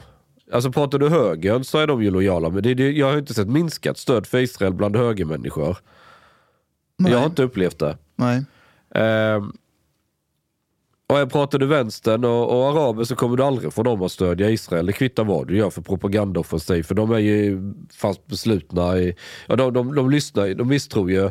[0.53, 2.51] Alltså pratar du högern så är de ju lojala.
[2.51, 5.77] Men det, det, jag har inte sett minskat stöd för Israel bland högermänniskor.
[7.11, 7.99] Jag har inte upplevt det.
[8.17, 8.45] Nej.
[8.95, 9.53] Ehm,
[11.09, 14.13] och jag pratar du vänstern och, och araber så kommer du aldrig få dem att
[14.13, 14.87] stödja Israel.
[14.87, 16.83] Det kvittar vad du gör för propagandaoffensiv.
[16.83, 18.99] För de är ju fast beslutna.
[18.99, 19.15] I,
[19.47, 21.31] ja, de, de, de lyssnar, de misstror ju.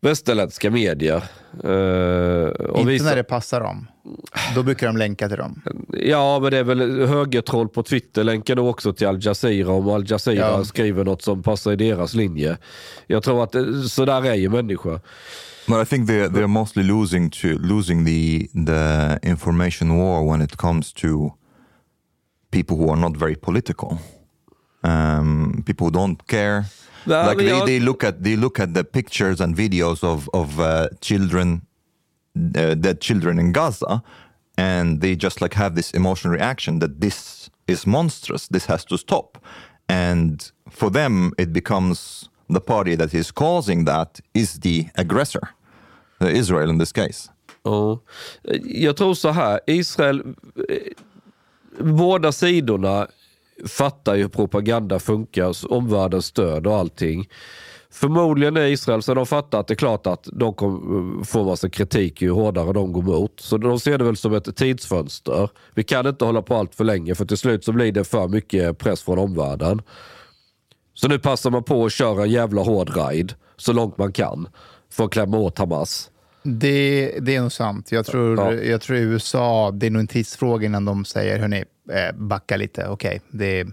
[0.00, 1.22] Västerländska medier.
[1.64, 3.86] Eh, och Inte när det passar dem.
[4.54, 5.62] Då brukar de länka till dem.
[5.92, 9.88] Ja, men det är väl högertroll på Twitter länkar då också till Al Jazeera om
[9.88, 10.64] Al Jazeera Ja.
[10.64, 12.56] skriver något som passar i deras linje.
[13.06, 15.00] Jag tror att eh, så där är ju människor.
[15.66, 20.56] But I think they're they're mostly losing to losing the the information war when it
[20.56, 21.32] comes to
[22.50, 23.98] people who are not very political.
[24.82, 26.64] Um, people who don't care.
[27.08, 30.88] Like they, they look at they look at the pictures and videos of of uh,
[31.00, 31.62] children,
[32.56, 34.02] uh, dead children in Gaza,
[34.56, 38.48] and they just like have this emotional reaction that this is monstrous.
[38.48, 39.38] This has to stop,
[39.88, 45.48] and for them it becomes the party that is causing that is the aggressor,
[46.20, 47.30] Israel in this case.
[47.64, 47.98] Ja.
[48.64, 50.22] Jag tror så här, Israel,
[50.68, 53.06] eh, båda sidorna
[53.66, 57.28] fattar ju hur propaganda funkar, omvärldens stöd och allting.
[57.90, 61.68] Förmodligen är Israel så de fattar att det är klart att de kommer få massa
[61.68, 63.40] kritik ju hårdare de går mot.
[63.40, 65.50] Så de ser det väl som ett tidsfönster.
[65.74, 68.28] Vi kan inte hålla på allt för länge för till slut så blir det för
[68.28, 69.82] mycket press från omvärlden.
[70.94, 74.48] Så nu passar man på att köra en jävla hård ride så långt man kan
[74.92, 76.10] för att klämma åt Hamas.
[76.50, 77.92] Det, det är nog sant.
[77.92, 78.52] Jag tror, Ja.
[78.54, 82.88] jag tror USA, det är nog en tidsfråga innan de säger, hörni, eh, backa lite.
[82.88, 83.66] Okej, det,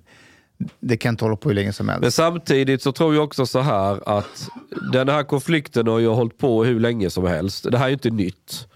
[0.79, 2.01] det kan inte hålla på hur länge som helst.
[2.01, 4.49] Men samtidigt så tror jag också så här att
[4.93, 7.71] den här konflikten har ju hållit på hur länge som helst.
[7.71, 8.67] Det här är ju inte nytt.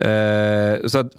[0.00, 1.12] Eh, så att,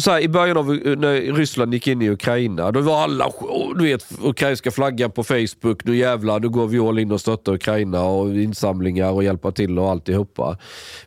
[0.00, 3.26] så här, I början av eh, när Ryssland gick in i Ukraina, då var alla,
[3.26, 7.20] oh, du vet, ukrainska flaggan på Facebook, nu jävlar, nu går vi all in och
[7.20, 10.58] stöttar Ukraina och insamlingar och hjälpa till och alltihopa.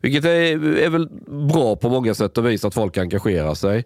[0.02, 1.10] Vilket är, är väl
[1.54, 3.86] bra på många sätt och vis att folk engagerar sig.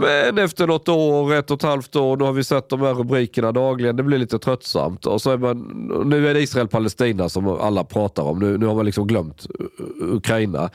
[0.00, 2.94] Men efter något år, ett och ett halvt år, nu har vi sett de här
[2.94, 3.96] rubrikerna dagligen.
[3.96, 5.06] Det blir lite tröttsamt.
[5.06, 5.58] Och så är man,
[6.04, 8.38] nu är det Israel-Palestina som alla pratar om.
[8.38, 10.70] Nu, nu har man liksom glömt eh, Ukraina.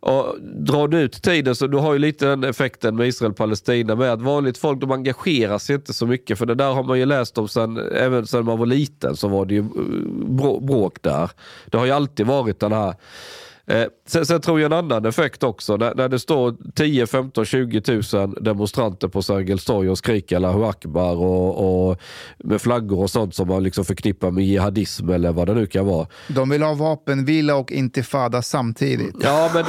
[0.00, 4.12] Och drar du ut tiden så du har ju lite den effekten med Israel-Palestina med
[4.12, 6.38] att vanligt folk de engagerar sig inte så mycket.
[6.38, 9.28] För det där har man ju läst om sen, även sen man var liten så
[9.28, 11.30] var det ju eh, bråk där.
[11.66, 12.94] Det har ju alltid varit den här
[13.68, 15.76] Eh, sen, sen tror jag en annan effekt också.
[15.76, 20.64] När, när det står 10, 15, 20 000 demonstranter på Sergels torg och skriker Allahu
[20.64, 22.00] Akbar och, och
[22.38, 25.86] med flaggor och sånt som man liksom förknippar med jihadism eller vad det nu kan
[25.86, 26.06] vara.
[26.28, 29.16] De vill ha vapenvila och intifada samtidigt.
[29.22, 29.64] Ja, men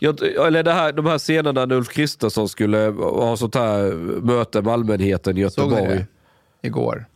[0.00, 4.62] jag, eller det här, de här scenerna när Ulf Kristersson skulle ha sånt här möte
[4.62, 6.06] med allmänheten i Såg ni Göteborg.
[6.62, 6.68] det?
[6.68, 7.06] Igår.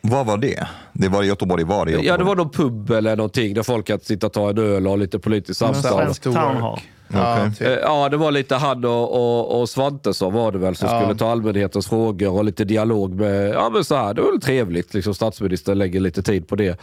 [0.00, 0.68] Vad var det?
[0.92, 2.08] Det var i Göteborg, var det i Göteborg?
[2.08, 4.86] Ja, det var någon pub eller någonting där folk kan sitta och ta en öl
[4.86, 5.82] och ha lite politiskt samtal.
[5.82, 6.80] Svensk Town Hall.
[7.12, 10.88] Ja, Eh, Ja, det var lite han och, och, och Svantesson var det väl som
[10.88, 11.00] Ja.
[11.00, 14.40] skulle ta allmänhetens frågor och lite dialog med, ja men så här, det var väl
[14.40, 16.80] trevligt, liksom statsministern lägger lite tid på det.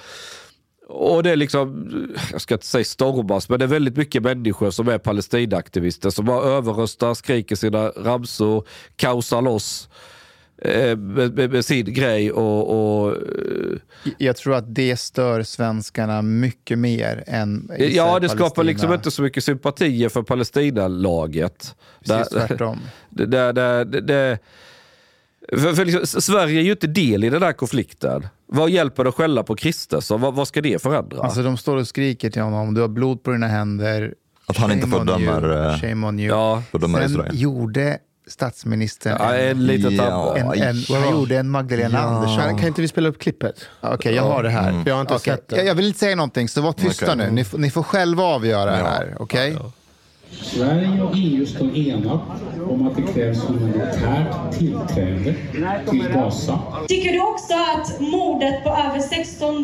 [0.88, 1.90] och det är liksom,
[2.32, 6.26] jag ska inte säga stormas, men det är väldigt mycket människor som är Palestinaaktivister som
[6.26, 8.64] bara överröstar, skriker sina ramsor,
[8.96, 9.90] kaosar loss
[10.62, 13.22] eh, med, med, med sin grej och, och eh,
[14.18, 18.64] Jag tror att det stör svenskarna mycket mer än Ja, det skapar Palestina.
[18.64, 21.76] liksom inte så mycket sympatier för Palestina-laget.
[22.06, 22.80] Precis Där- tvärtom.
[23.10, 24.40] Det, det, det,
[25.58, 28.28] för, för liksom, Sverige är ju inte del i den här konflikten.
[28.48, 30.22] Vad hjälper det att skälla på Kristersson?
[30.22, 31.20] Vad, vad ska det förändra?
[31.22, 34.14] Alltså de står och skriker till honom, du har blod på dina händer.
[34.46, 36.30] Att han inte Shame fördömer, you, eh, Shame on you.
[36.30, 37.42] ja, Sen Israel.
[37.42, 40.38] gjorde statsministern ja, en liten Ja.
[40.38, 42.58] en, en, han gjorde en Magdalena Andersson.
[42.58, 43.56] Kan, inte vi spela upp klippet?
[43.82, 44.72] Okej, jag har det här.
[44.84, 45.56] För jag har inte Okej, sett det.
[45.56, 47.18] Jag, jag vill inte säga någonting, så var tysta Okej.
[47.18, 47.32] nu.
[47.32, 48.86] Ni, får- ni får själva avgöra det Ja.
[48.86, 49.16] här.
[49.20, 49.58] Okej?
[50.32, 52.22] Sverige och EU står enat
[52.70, 55.36] om att det krävs humanitärt tillträde
[55.90, 56.60] till Gaza.
[56.88, 59.56] Tycker du också att mordet på över 16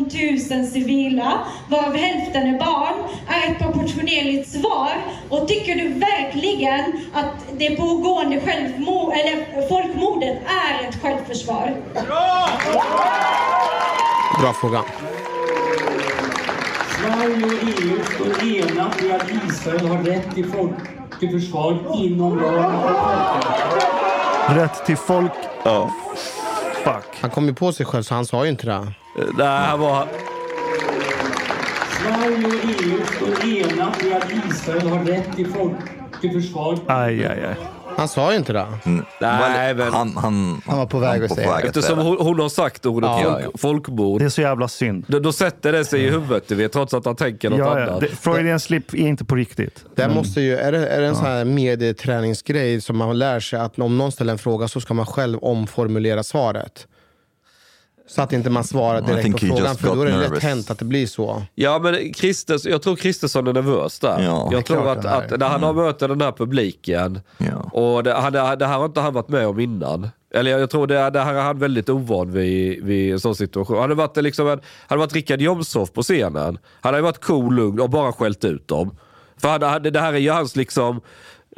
[0.50, 2.94] 000 civila, varav hälften är barn,
[3.26, 4.92] är ett proportionerligt svar?
[5.28, 11.76] Och tycker du verkligen att det pågående självmord, eller folkmordet är ett självförsvar?
[14.40, 14.84] Bra fråga.
[16.98, 19.30] Sverige och EU står enat i att
[19.68, 20.74] Israel har rätt till, folk,
[21.20, 24.54] till försvar inom ramen för.
[24.54, 25.32] Rätt till folk...
[25.64, 25.90] Ja.
[26.84, 27.20] Fuck.
[27.20, 28.92] Han kom ju på sig själv så han sa ju inte det.
[29.38, 30.08] Nej, han var...
[31.90, 35.76] Sverige och EU står enat i att Israel har rätt till, folk,
[36.20, 37.56] till försvar Aj, aj, aj.
[37.98, 38.66] Han sa ju inte det.
[38.84, 39.04] Mm.
[39.20, 41.62] Nej, men- han, han, Han var på väg att säga det.
[41.66, 43.50] Eftersom hon, hon har sagt ordet Ja, folk, ja.
[43.58, 45.04] folkmord, Det är så jävla synd.
[45.08, 47.80] då, då sätter det sig i huvudet, du vet, trots att han tänker något Ja,
[47.80, 47.86] ja.
[47.86, 48.00] annat.
[48.00, 49.84] Det, Freudian slip är inte på riktigt.
[49.94, 53.58] Det måste ju, är, det, är det en sån här medieträningsgrej som man lär sig
[53.60, 56.86] att om någon ställer en fråga så ska man själv omformulera svaret?
[58.08, 60.78] Så att inte man svarar direkt på frågan för då är det lätt hänt att
[60.78, 61.42] det blir så.
[61.54, 64.22] Ja, men Christes, jag tror Kristersson är nervös där.
[64.22, 67.70] Ja, jag tror att, att när han har möter den här publiken, Ja.
[67.72, 70.08] och det, han, det här har inte han varit med om innan.
[70.34, 73.76] Eller jag tror det, det här är han väldigt ovan vid, vid en sån situation.
[73.76, 76.58] Han hade varit, liksom en, han varit Rickard Jomshof på scenen.
[76.80, 78.96] Han hade varit cool, lugn och bara skällt ut dem.
[79.40, 81.00] För han, det här är ju hans liksom...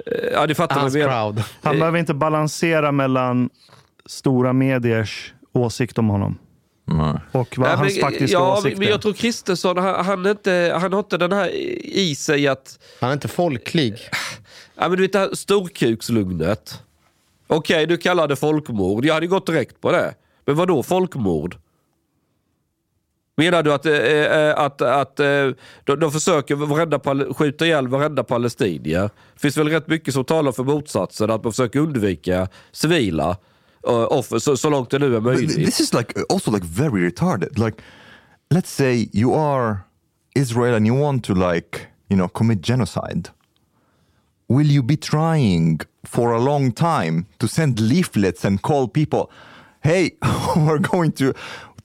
[0.07, 1.43] eh, Ja, ni fattar Hans crowd.
[1.63, 3.51] Han behöver inte balansera mellan
[4.07, 6.39] stora mediers åsikt om honom
[6.85, 7.15] Nej.
[7.33, 10.77] och vad Nej, hans men, faktiska ja, åsikt men jag tror Kristersson, han, han, inte,
[10.81, 11.49] han har inte den här
[11.85, 12.79] i sig att...
[13.01, 13.95] Han är inte folklig.
[14.75, 16.83] Ja, men du vet det här storkukslugnet.
[17.47, 19.05] Okej, du kallar det folkmord.
[19.05, 20.15] Jag hade gått direkt på det.
[20.45, 21.57] Men vad då folkmord?
[23.37, 25.51] Menar du att, eh, att, att eh,
[25.85, 29.11] de, de försöker varenda, skjuta ihjäl varenda palestinier?
[29.35, 33.37] Det finns väl rätt mycket som talar för motsatsen, att man försöker undvika civila
[33.87, 35.57] Uh, offer så, så långt det nu är But möjligt.
[35.67, 37.59] this is like uh, also like very retarded.
[37.59, 37.83] Like,
[38.55, 39.77] let's say you are
[40.35, 43.29] Israel and you want to like you know commit genocide.
[44.49, 49.31] Will you be trying for a long time to send leaflets and call people,
[49.81, 50.11] "Hey,
[50.57, 51.33] we're going to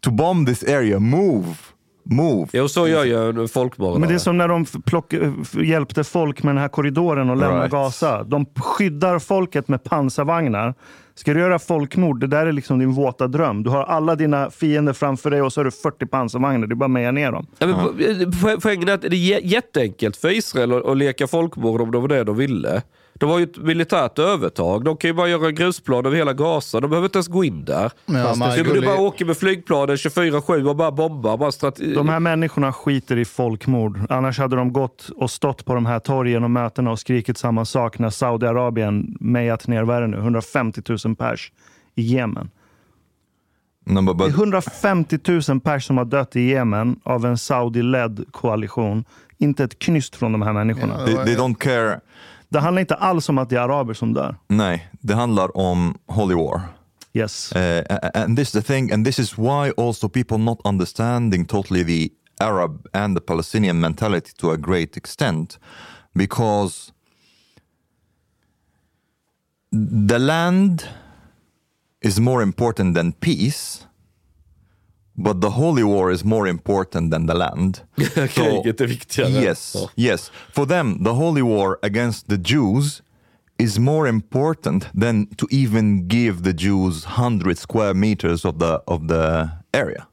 [0.02, 1.00] to bomb this area.
[1.00, 1.75] Move,
[2.06, 4.00] move." Jo, så gör ju folkmördare.
[4.00, 7.38] Men det är som när de plock, f- hjälpte folk med den här korridoren och
[7.38, 7.72] lämna Right.
[7.72, 8.24] Gaza.
[8.24, 10.74] De skyddar folket med pansarvagnar.
[11.18, 13.64] Ska du göra folkmord, det där är liksom din våta dröm.
[13.64, 16.68] Du har alla dina fiender framför dig och så har du 40 pansarvagnar.
[16.68, 17.48] Det är bara att meja ner dem.
[17.58, 20.98] Ja, men po- po- Poängen är att det är jä- jätteenkelt för Israel att, att
[20.98, 22.82] leka folkmord om det var det de ville.
[23.20, 24.84] De har ju ett militärt övertag.
[24.86, 26.80] De kan ju bara göra grusplan över hela Gaza.
[26.80, 27.92] De behöver inte ens gå in där.
[28.06, 31.38] Ja, man du, du bara åker med flygplanen 24-7 och bara bombar.
[31.38, 34.00] Bara strate- De här människorna skiter i folkmord.
[34.10, 37.66] Annars hade de gått och stått på de här torgen och mötena och skrikit samma
[37.66, 41.52] sak när Saudiarabien mejat ner, vad är det nu, 150 000 pers
[41.96, 42.50] i Jemen.
[43.86, 47.38] No, but, Det är but 150 000 pers som har dött i Jemen av en
[47.38, 49.06] Saudi-ledd koalition.
[49.38, 51.06] Inte ett knyst från de här människorna.
[51.06, 52.00] they, they don't care.
[52.50, 54.36] Det handlar inte alls om att det är araber som dör.
[54.48, 56.62] Nej, det handlar om holy war.
[57.14, 57.54] Yes.
[57.56, 61.84] Uh, and this is the thing, and this is why also people not understanding totally
[61.84, 62.10] the
[62.46, 65.60] Arab and the Palestinian mentality to a great extent,
[66.14, 66.92] because
[70.08, 70.84] the land
[72.02, 73.88] is more important than peace,
[75.18, 77.82] but the holy war is more important than the land.
[77.98, 79.30] Är viktigare.
[79.42, 79.90] Yes, Ja.
[79.96, 80.32] yes.
[80.52, 83.02] For them, the holy war against the Jews
[83.58, 89.08] is more important than to even give the Jews 100 square meters of the of
[89.08, 90.08] the area.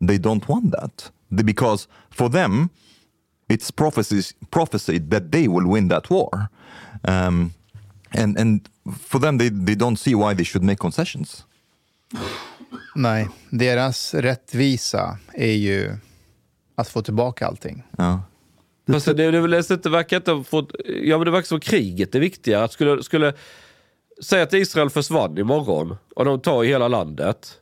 [0.00, 1.10] They don't want that
[1.44, 2.70] because for them,
[3.48, 6.48] it's prophecies prophesied that they will win that war,
[7.04, 7.52] um,
[8.12, 8.60] and and
[8.98, 11.44] for them, they, they don't see why they should make concessions.
[12.94, 15.96] Nej, deras rättvisa är ju
[16.74, 17.82] att få tillbaka allting.
[17.98, 18.22] Ja.
[18.92, 20.72] Fast det, det, det, det verkar inte fått...
[21.02, 22.64] Ja men det verkar som kriget är viktigare.
[22.64, 23.32] Att skulle, skulle,
[24.22, 27.52] säg att Israel försvann imorgon och de tar hela landet.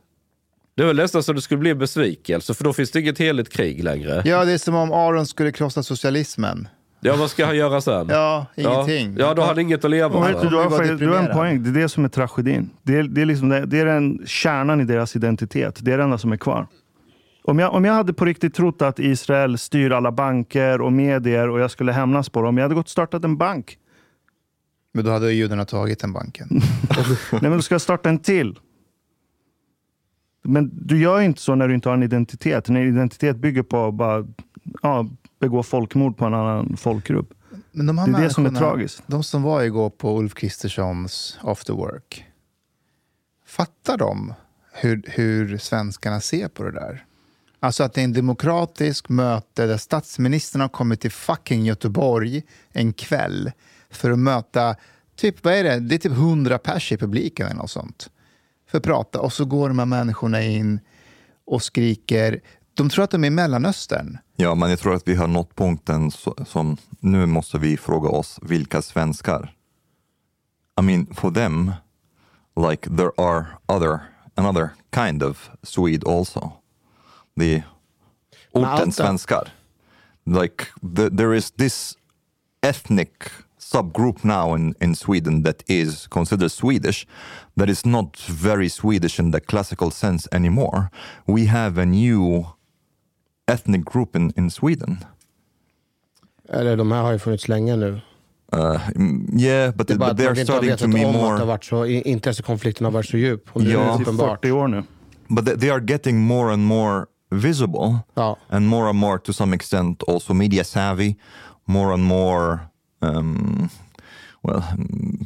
[0.75, 3.19] Det är väl nästan så det skulle bli en besvikelse för då finns det inget
[3.19, 4.21] heligt krig längre.
[4.25, 6.67] Ja, det är som om Aron skulle krossa socialismen.
[7.01, 8.07] Ja, vad ska han göra sen?
[8.09, 9.15] Ja, ingenting.
[9.19, 10.33] Ja, då har han inget att leva med.
[10.33, 11.63] vet du, du, har, du har en poäng.
[11.63, 12.69] Det är det som är tragedin.
[12.83, 15.79] Det är, det är, liksom det, är den kärnan i deras identitet.
[15.81, 16.67] Det är det enda som är kvar.
[17.43, 21.49] Om jag, om jag hade på riktigt trott att Israel styr alla banker och medier
[21.49, 22.57] och jag skulle hämnas på dem.
[22.57, 23.77] Jag hade gått och startat en bank.
[24.93, 26.47] Men då hade judarna tagit den banken.
[27.31, 28.59] Nej, men du ska starta en till.
[30.43, 32.69] Men du gör inte så när du inte har en identitet.
[32.69, 34.25] När identitet bygger på bara
[34.81, 35.07] ja,
[35.39, 37.33] begå folkmord på en annan folkgrupp.
[37.71, 39.03] Men de här Det är det som är tragiskt.
[39.07, 42.25] De som var igår på Ulf Kristerssons After Work.
[43.45, 44.33] Fattar de
[44.71, 47.05] hur, hur svenskarna ser på det där?
[47.59, 52.93] Alltså att det är en demokratisk möte där statsministern har kommit till fucking Göteborg en
[52.93, 53.51] kväll
[53.89, 54.75] för att möta,
[55.15, 58.09] typ vad är det, det är typ 100 pers i publiken eller något sånt.
[58.69, 60.79] För att prata och så går de här människorna in
[61.45, 62.41] och skriker.
[62.79, 64.17] De tror att de är i Mellanöstern.
[64.35, 66.11] Ja, men jag tror att vi har nått punkten
[66.45, 69.53] som nu måste vi fråga oss vilka svenskar.
[70.79, 71.71] I mean, for them,
[72.69, 73.99] like there are other,
[74.35, 76.51] another kind of Swede also.
[77.39, 77.63] The
[78.51, 79.49] orten svenskar.
[80.25, 80.65] Like
[80.95, 81.97] the, there is this
[82.61, 83.11] ethnic
[83.59, 87.07] subgroup now in, in Sweden that is considered Swedish,
[87.57, 90.89] that is not very Swedish in the classical sense anymore.
[91.27, 92.45] We have a new
[93.53, 94.97] ethnic group in, in Sweden.
[96.49, 98.01] Eller de här har ju funnits länge nu.
[98.55, 101.05] Uh, mm, yeah, but, Det är bara but they're inte har starting vetat to be
[101.05, 101.45] om att det har more.
[101.45, 103.49] varit så, i- intressekonflikten har varit så djup.
[103.53, 103.79] Och nu Ja.
[103.81, 104.39] är det uppenbart.
[104.41, 104.83] 40 år nu.
[105.27, 108.37] But they, they are getting more and more visible, Ja.
[108.49, 111.15] and more and more, to some extent, also media savvy.
[111.65, 112.59] More and more,
[113.01, 113.69] um,
[114.43, 114.63] well,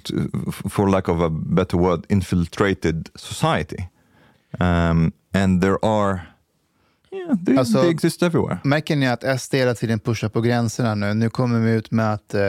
[0.03, 0.13] to,
[0.69, 3.87] for lack of a better word, infiltrated society.
[4.59, 6.21] Um, and there are,
[7.13, 8.57] yeah, they, Alltså- they exist everywhere.
[8.63, 11.13] Märker ni att SD hela tiden pushar på gränserna nu?
[11.13, 12.41] Nu kommer de ut med att eh,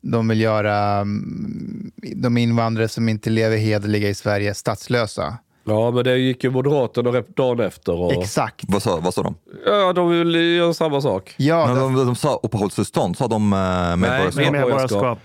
[0.00, 5.38] de vill göra mm, de invandrare som inte lever hederliga i Sverige statslösa.
[5.64, 7.92] Ja, men det gick ju Moderaterna dagen efter.
[7.94, 8.12] Och...
[8.12, 8.64] Exakt.
[8.68, 9.34] Vad sa, vad sa de?
[9.66, 11.34] Ja, de vill göra samma sak.
[11.36, 14.36] Ja, Men de, de, de sa uppehållstillstånd, sa de uh, medborgarskap?
[14.36, 15.18] Nej, Medborgarskap.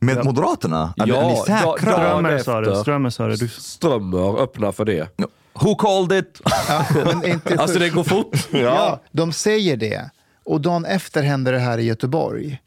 [0.00, 0.94] Med Moderaterna?
[0.96, 1.76] Är, är ni Ja, säkra?
[1.78, 2.68] Strömmer sa det.
[2.68, 2.82] efter.
[2.82, 3.36] Strömmer sa det.
[3.36, 5.08] Du, Strömmer öppnar för det.
[5.52, 6.40] Who called it?
[6.68, 8.48] ja, men inte Alltså det går fort.
[8.52, 10.10] ja, de säger det.
[10.44, 12.60] Och dagen efter händer det här i Göteborg.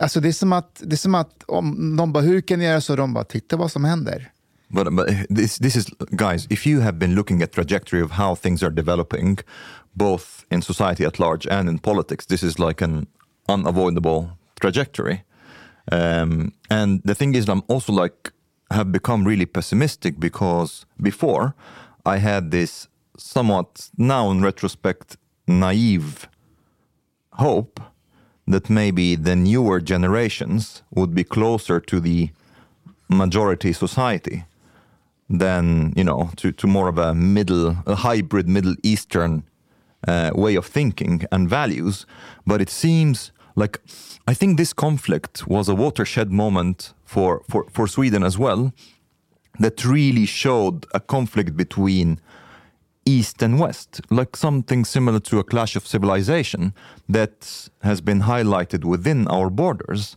[0.00, 2.64] Alltså det är som att, det är som att om de bara, hur kan ni
[2.64, 2.96] göra så?
[2.96, 4.30] De bara, titta vad som händer.
[4.68, 5.06] But, but
[5.36, 8.70] this, this is, guys, if you have been looking at trajectory of how things are
[8.70, 9.38] developing,
[9.92, 13.06] both in society at large and in politics, this is like an
[13.48, 14.28] unavoidable
[14.60, 15.22] trajectory.
[15.92, 18.32] Um, and the thing is, I'm also like
[18.70, 21.54] have become really pessimistic because before
[22.04, 26.28] I had this somewhat now in retrospect naive
[27.32, 27.80] hope
[28.46, 32.30] that maybe the newer generations would be closer to the
[33.08, 34.44] majority society
[35.28, 39.44] than you know to, to more of a middle a hybrid middle eastern
[40.06, 42.04] uh, way of thinking and values.
[42.46, 43.80] But it seems like
[44.26, 48.72] i think this conflict was a watershed moment for for, for sweden as well
[49.58, 52.20] that really showed a conflict between
[53.06, 56.72] east and west like something similar to a clash of civilization
[57.08, 60.16] that has been highlighted within our borders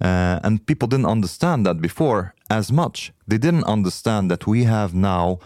[0.00, 3.12] uh, and people didn't understand that before as much.
[3.26, 5.38] They didn't understand that we have now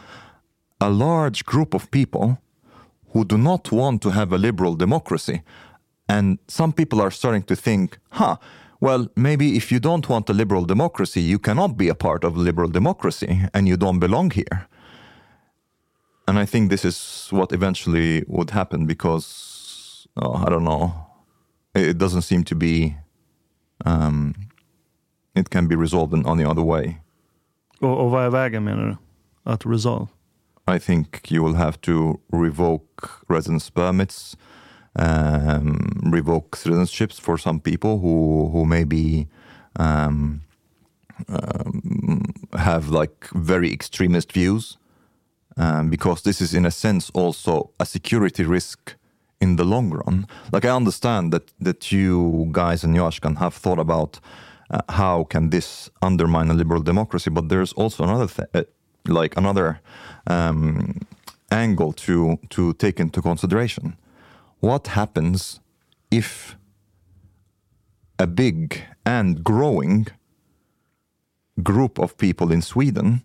[0.81, 2.39] a large group of people
[3.12, 5.43] who do not want to have a liberal democracy.
[6.09, 8.37] And some people are starting to think, huh,
[8.81, 12.37] well, maybe if you don't want a liberal democracy, you cannot be a part of
[12.37, 14.68] liberal democracy and you don't belong here.
[16.26, 20.93] And I think this is what eventually would happen because, oh, I don't know,
[21.74, 22.97] it doesn't seem to be
[23.85, 24.35] um,
[25.35, 26.99] it can be resolved in any other way.
[27.81, 28.97] och, och vad är vägen menar du?
[29.51, 30.07] Att resolve?
[30.76, 34.37] I think you will have to revoke residence permits,
[34.97, 39.28] um, revoke citizenships for some people who who maybe
[39.76, 40.43] um,
[41.28, 42.22] um,
[42.53, 44.78] have like very extremist views,
[45.57, 48.95] um, because this is in a sense also a security risk
[49.41, 50.26] in the long run.
[50.53, 54.20] Like I understand that that you guys and Yoshkan have thought about
[54.70, 58.64] uh, how can this undermine a liberal democracy, but there's also another th- uh,
[59.07, 59.80] like another
[60.26, 61.01] um,
[61.51, 63.97] angle to to take into consideration.
[64.61, 65.61] What happens
[66.11, 66.57] if
[68.19, 70.07] a big and growing
[71.63, 73.21] group of people in Sweden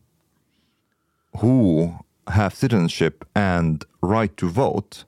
[1.42, 1.94] who
[2.28, 5.06] have citizenship and right to vote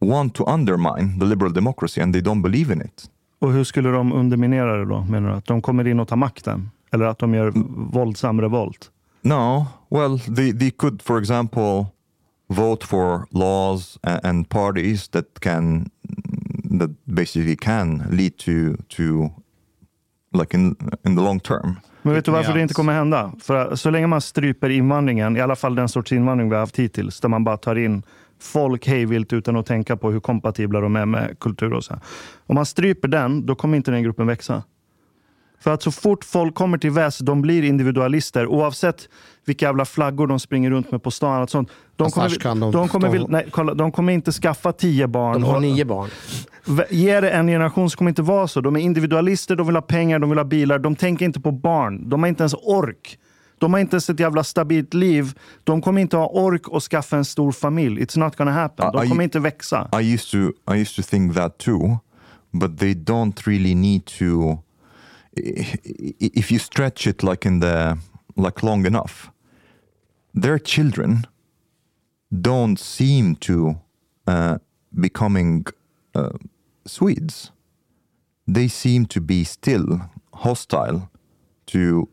[0.00, 3.10] want to undermine the liberal democracy and they don't believe in it.
[3.38, 5.34] Och hur skulle de underminera det då, menar du?
[5.34, 6.70] Att de kommer in och tar makten?
[6.92, 7.52] Eller att de gör
[7.92, 8.90] våldsam revolt?
[9.22, 11.86] No, well, they, they could, for example,
[12.48, 15.90] vote for laws and parties that can
[16.78, 19.30] that basically can lead to to
[20.32, 20.76] like in
[21.06, 21.76] in the long term.
[22.02, 23.32] Men vet du varför det inte kommer hända?
[23.40, 26.78] För så länge man stryper invandringen, i alla fall den sorts invandring vi har haft
[26.78, 28.02] hittills, där man bara tar in
[28.40, 31.92] folk hejvilt utan att tänka på hur kompatibla de är med kultur och så.
[31.92, 32.02] här.
[32.46, 34.62] Om man stryper den, då kommer inte den gruppen växa.
[35.64, 39.08] För att så fort folk kommer till väst, de blir individualister oavsett
[39.44, 41.42] vilka jävla flaggor de springer runt med på stan.
[41.42, 41.68] Och sånt.
[41.96, 45.32] De, Fast kommer, de- de, kommer, de- nej, kolla, de kommer inte skaffa tio barn.
[45.40, 46.08] De har och- nio barn.
[46.90, 48.60] Ge det en generation så kommer inte vara så.
[48.60, 50.78] De är individualister, de vill ha pengar, de vill ha bilar.
[50.78, 52.08] De tänker inte på barn.
[52.08, 53.18] De har inte ens ork.
[53.58, 55.32] De har inte ens ett jävla stabilt liv.
[55.64, 58.00] De kommer inte ha ork att skaffa en stor familj.
[58.04, 58.92] It's not gonna happen.
[58.92, 59.88] De I- kommer inte växa.
[60.00, 61.98] I used to I used to think that too,
[62.52, 64.58] but they don't really need to.
[65.36, 67.98] If you stretch it like in the
[68.36, 69.30] like long enough,
[70.34, 71.26] their children
[72.30, 73.80] don't seem to
[74.26, 74.58] uh,
[74.92, 75.66] becoming
[76.14, 76.30] uh,
[76.86, 77.50] Swedes.
[78.46, 81.10] They seem to be still hostile
[81.66, 82.08] to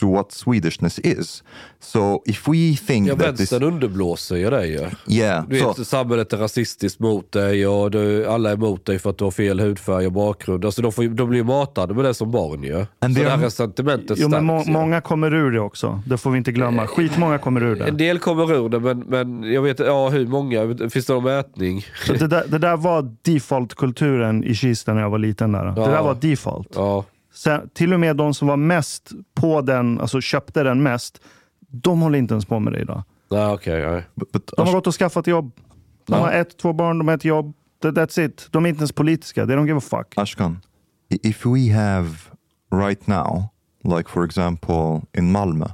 [0.00, 1.42] to what Swedishness is.
[1.80, 5.14] So if we think Ja, that this, underblåser ju dig ju.
[5.16, 8.98] yeah, Du so, vet, samhället är rasistiskt mot dig och du, alla är emot dig
[8.98, 10.64] för att du har fel hudfärg och bakgrund.
[10.64, 12.72] Alltså de, får, de blir matade med det som barn ju.
[12.72, 16.02] Så And det they här resentimentet Jo, men må, många kommer ur det också.
[16.06, 16.86] Det får vi inte glömma.
[16.86, 18.04] Skitmånga kommer ur En det.
[18.04, 20.76] del kommer ur det, men, men jag vet ja, hur många.
[20.90, 21.84] Finns det någon mätning?
[22.06, 25.52] Så det, där, det där var default-kulturen i Kista när jag var liten.
[25.52, 25.64] Där.
[25.74, 25.86] Det Ja.
[25.86, 26.68] där var default.
[26.74, 27.04] Ja.
[27.44, 31.20] Sen, till och med de som var mest på den, alltså köpte den mest,
[31.60, 33.02] de håller inte ens på med det idag.
[33.30, 33.86] Nej, okej.
[33.86, 34.02] nej.
[34.14, 35.52] but, but De har gått och skaffat jobb.
[36.06, 36.18] De Ja.
[36.18, 37.54] har ett, två barn, de har ett jobb.
[37.82, 38.48] That- That's it.
[38.50, 39.46] De är inte ens politiska.
[39.46, 40.12] They don't give a fuck.
[40.16, 40.60] Ashkan,
[41.08, 42.08] if we have
[42.72, 43.44] right now,
[43.96, 45.66] like for example in Malmö,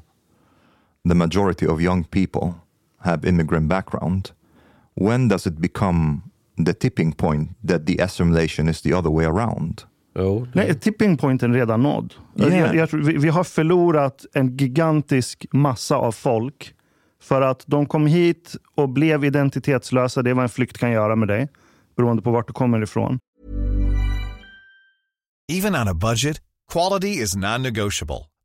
[1.09, 2.53] the majority of young people
[2.99, 4.29] have immigrant background,
[4.95, 6.21] when does it become
[6.67, 9.83] the tipping point that the assimilation is the other way around?
[10.15, 12.15] Jo, Nej, tipping pointen är redan nådd.
[12.37, 12.59] Yeah.
[12.59, 16.75] Jag, jag, tror vi, vi har förlorat en gigantisk massa av folk
[17.23, 20.23] för att de kom hit och blev identitetslösa.
[20.23, 21.49] Det är vad en flykt kan göra med dig,
[21.97, 23.19] beroende på vart du kommer ifrån.
[25.53, 26.41] Even on a budget,
[26.73, 28.30] quality is non-negotiable.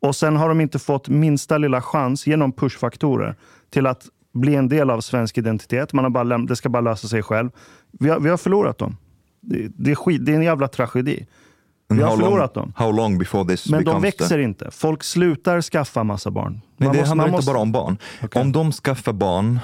[0.00, 3.36] Och sen har de inte fått minsta lilla chans genom pushfaktorer
[3.70, 5.92] till att bli en del av svensk identitet.
[5.92, 7.50] Man har bara det ska bara lösa sig själv.
[7.92, 8.96] Vi har, vi har förlorat dem.
[9.40, 11.26] Det, det, är skit, det är en jävla tragedi.
[11.88, 12.72] Vi har how long, förlorat dem.
[12.76, 14.42] how long before this Men de växer the...
[14.42, 14.70] inte.
[14.70, 16.52] Folk slutar skaffa massa barn.
[16.52, 17.98] Nej, Man det måste- handlar man inte måste- bara om barn.
[18.34, 19.60] Om de skaffar barn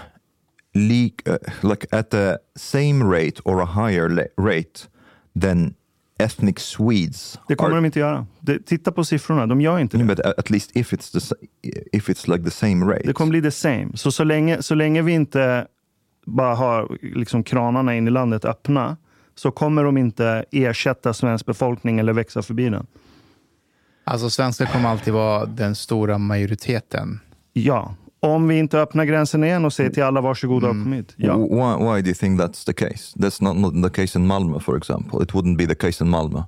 [0.74, 1.34] lik, uh,
[1.70, 4.80] like at the same rate or a higher rate
[5.40, 5.74] than
[6.18, 7.38] ethnic Swedes.
[7.48, 8.26] Det kommer are- de inte göra.
[8.40, 10.04] Det, titta på siffrorna, de gör inte det.
[10.04, 11.36] But at least if it's the
[11.92, 13.02] if it's like the same rate.
[13.06, 13.88] Det kommer bli the same.
[13.94, 15.66] Så, så, länge, så länge vi inte
[16.26, 18.96] bara ha liksom kranarna in i landet öppna
[19.34, 22.86] så kommer de inte ersätta svensk befolkning eller växa förbi den.
[24.04, 27.20] Alltså svenskar kommer alltid vara den stora majoriteten.
[27.52, 27.94] Ja,
[28.24, 31.14] om vi inte öppnar gränsen igen och säger till alla varsågoda och kom hit.
[31.16, 31.36] Ja.
[31.36, 33.18] Why, why do you think that's the case?
[33.18, 35.22] That's not, not the case in Malmö, for example.
[35.22, 36.42] It wouldn't be the case in Malmö.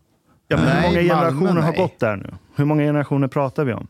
[0.49, 1.81] Ja, men hur Nej, många generationer Malmö, har nej.
[1.81, 2.35] gått där nu?
[2.55, 3.87] Hur många generationer pratar vi om?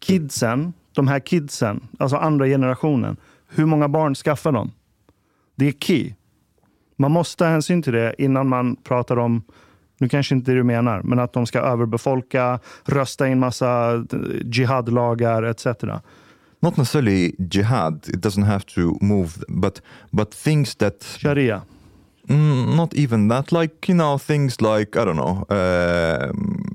[0.00, 3.16] Kidsen, de här kidsen, alltså andra generationen.
[3.48, 4.70] Hur många barn skaffar de?
[5.56, 6.12] Det är key.
[6.96, 9.42] Man måste ta hänsyn till det innan man pratar om,
[9.98, 14.02] nu kanske inte det du menar, men att de ska överbefolka, rösta in massa eh,
[14.44, 15.66] jihadlagar etc.
[16.62, 18.08] Not necessarily jihad.
[18.08, 19.80] It doesn't have to move, but
[20.12, 21.64] but things that Sharia.
[22.28, 23.52] Mm, not even that.
[23.52, 26.74] Like you know, things like I don't know, um,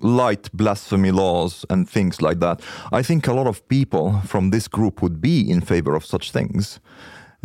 [0.00, 2.60] light blasphemy laws and things like that.
[2.92, 6.30] I think a lot of people from this group would be in favor of such
[6.30, 6.80] things,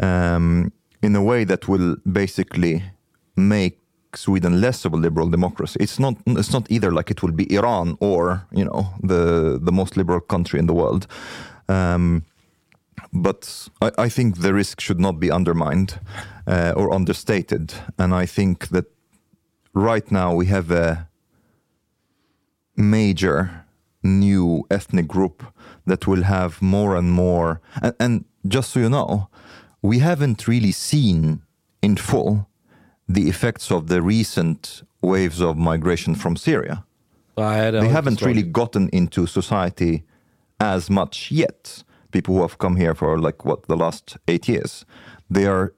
[0.02, 0.72] um,
[1.02, 2.84] in a way that will basically
[3.36, 3.80] make
[4.16, 5.78] Sweden less of a liberal democracy.
[5.80, 6.16] It's not.
[6.26, 10.22] It's not either like it will be Iran or you know the the most liberal
[10.22, 11.08] country in the world.
[11.70, 12.26] Um,
[13.14, 16.00] but I, I think the risk should not be undermined
[16.46, 17.74] uh, or understated.
[17.98, 18.86] And I think that
[19.74, 21.08] right now we have a
[22.76, 23.66] major
[24.04, 25.44] new ethnic group
[25.86, 27.62] that will have more and more.
[27.82, 29.30] And, and just so you know,
[29.82, 31.42] we haven't really seen
[31.82, 32.48] in full
[33.08, 36.84] the effects of the recent waves of migration from Syria.
[37.38, 40.04] Har they haven't really gotten into society
[40.60, 41.84] as much yet.
[42.12, 44.86] People who have come here for like what the last eight years,
[45.30, 45.74] they are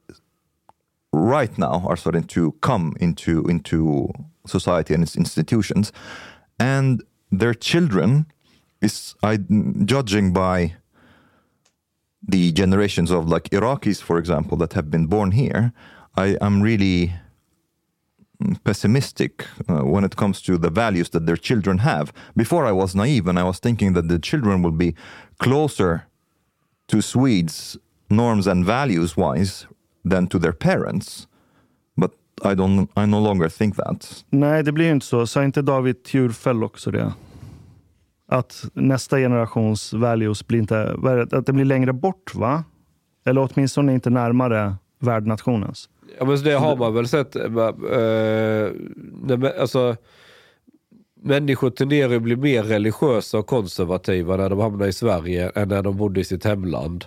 [1.12, 4.12] right now are starting to come into into
[4.46, 5.92] society and its institutions,
[6.60, 8.26] and their children
[8.82, 9.38] is I
[9.86, 10.76] judging by
[12.28, 15.74] the generations of like Iraqis, for example, that have been born here.
[16.16, 17.14] I am really
[18.64, 22.14] pessimistic uh, when it comes to the values that their children have.
[22.36, 24.96] Before I was naive and I was thinking that the children will be
[25.38, 26.08] closer
[26.88, 27.78] to Swedes
[28.10, 29.68] norms and values wise
[30.04, 31.28] than to their parents.
[31.96, 32.12] But
[32.44, 34.26] I don't I no longer think that.
[34.30, 35.28] Nej, det blir ju inte så.
[35.28, 37.14] Sa inte David Tjurfäll också det?
[38.28, 40.96] Att nästa generations values blir inte,
[41.32, 42.64] att det blir längre bort, va?
[43.26, 45.90] Eller åtminstone inte närmare värdnationens.
[46.20, 47.36] Ja, men det har man väl sett.
[47.36, 47.52] eh,
[49.62, 49.96] alltså,
[51.22, 55.82] människor tenderar att bli mer religiösa och konservativa när de hamnar i Sverige än när
[55.82, 57.06] de bodde i sitt hemland.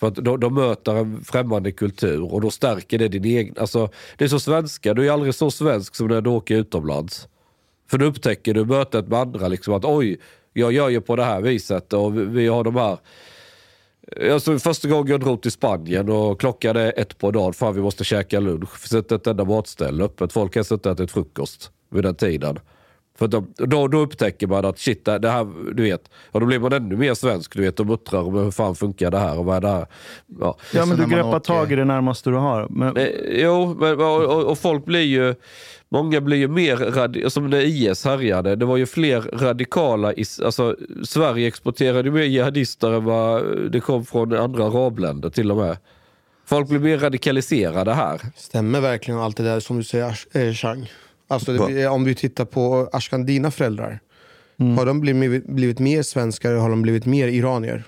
[0.00, 3.54] För att de, de möter en främmande kultur och då stärker det din egen...
[3.58, 7.28] Alltså, det är så svenska, du är aldrig så svensk som när du åker utomlands.
[7.90, 10.18] För då upptäcker du mötet med andra liksom att oj,
[10.52, 12.98] jag gör ju på det här viset och vi, vi har de här
[14.32, 17.52] Alltså, första gången jag drog till Spanien och klockan är ett på dagen.
[17.52, 18.70] Fan vi måste käka lunch.
[18.82, 20.32] Vi sätter ett enda matställe öppet.
[20.32, 22.58] Folk har suttit och ätit frukost vid den tiden.
[23.18, 26.10] För att de, då, då upptäcker man att shit, det det här, du vet.
[26.30, 27.80] Och då blir man ännu mer svensk, du vet.
[27.80, 29.86] Och muttrar om hur fan funkar det här och vad är det här?
[30.40, 32.66] Ja, Ja, men du greppar tag i det närmaste du har.
[32.70, 35.34] Men, Eh, Jo, men, och, och, och folk blir ju...
[35.88, 38.56] Många blir ju mer som när IS härjade.
[38.56, 40.12] Det var ju fler radikala...
[40.12, 45.50] Is, alltså, Sverige exporterade ju mer jihadister än vad det kom från andra arabländer till
[45.50, 45.76] och med.
[46.46, 48.20] Folk blir mer radikaliserade här.
[48.36, 50.90] Stämmer verkligen allt det där som du säger, eh, Chang?
[51.28, 54.00] Alltså, det, om vi tittar på Ashkan, dina föräldrar.
[54.60, 54.78] Mm.
[54.78, 57.84] Har de blivit, blivit mer svenskar eller har de blivit mer iranier?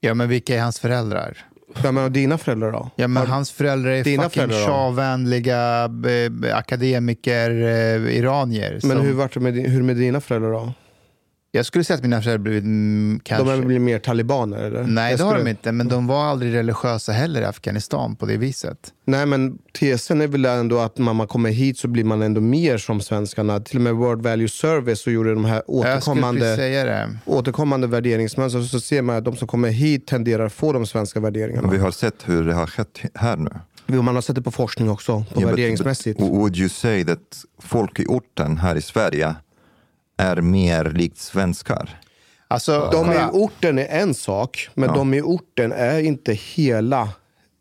[0.00, 1.38] Ja, men vilka är hans föräldrar?
[1.82, 2.90] Ja, men dina föräldrar då?
[2.96, 8.70] Ja, men Har- hans föräldrar är Dina fucking shah-vänliga b- akademiker, eh, iranier.
[8.72, 10.72] Men som- hur var det med, hur med dina föräldrar då?
[11.56, 13.44] Jag skulle säga att mina föräldrar blivit mm, kanske...
[13.44, 14.82] De har blivit mer talibaner eller?
[14.82, 15.72] Nej, Jag det har skulle- de inte.
[15.72, 18.78] Men de var aldrig religiösa heller i Afghanistan på det viset.
[19.06, 22.40] Nej, men tesen är väl ändå att när man kommer hit så blir man ändå
[22.40, 23.60] mer som svenskarna.
[23.60, 28.60] Till och med World Value Service så gjorde de här återkommande, återkommande värderingsmönster.
[28.62, 31.70] Så ser man att de som kommer hit tenderar att få de svenska värderingarna.
[31.70, 33.50] Vi har sett hur det har skett här nu.
[34.02, 36.18] Man har sett det på forskning också, på Yeah, but- värderingsmässigt.
[36.18, 37.18] but would you say that
[37.62, 39.34] folk i orten här i Sverige
[40.16, 41.90] är mer likt svenskar?
[42.48, 44.94] Alltså, de i orten är en sak, men Ja.
[44.94, 47.08] de i orten är inte hela.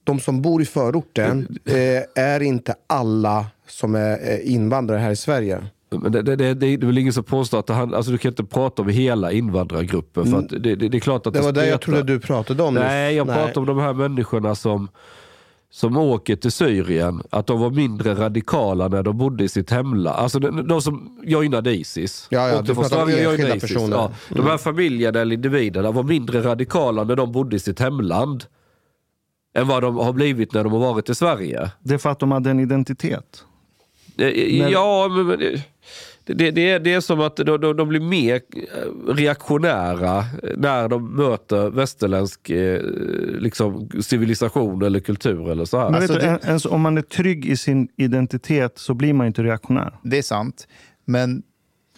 [0.04, 5.16] De som bor i förorten eh, är inte alla som är eh, invandrare här i
[5.16, 5.64] Sverige.
[5.89, 8.18] Men det, det, det, det är väl ingen som påstår att det handlar, alltså du
[8.18, 10.26] kan inte prata om hela invandrargruppen.
[10.32, 12.20] För att det, det, det är klart att Det det, var det jag trodde du
[12.20, 12.74] pratade om.
[12.74, 14.88] Nej, jag pratar om de här människorna som,
[15.76, 17.21] som åker till Syrien.
[17.30, 20.17] Att de var mindre radikala när de bodde i sitt hemland.
[20.17, 22.28] Alltså de, de som joinade Isis.
[22.30, 23.95] Ja, ja, du pratar om enskilda personer.
[23.97, 24.57] Ja, de här Mm.
[24.59, 28.45] familjerna eller individerna var mindre radikala när de bodde i sitt hemland.
[29.55, 31.71] än vad de har blivit när de har varit i Sverige.
[31.80, 33.43] Det är för att de hade en identitet.
[34.17, 34.28] Eh,
[34.71, 35.39] Ja, men, men
[36.26, 40.26] det, det, det, är, det är som att de, de, de blir mer eh, reaktionära
[40.57, 42.82] när de möter västerländsk eh,
[43.39, 45.51] liksom, civilisation eller kultur.
[45.51, 45.89] eller så här.
[45.89, 49.28] Men vet du, en, en, om man är trygg i sin identitet så blir man
[49.28, 49.99] inte reaktionär.
[50.03, 50.67] Det är sant.
[51.05, 51.43] Men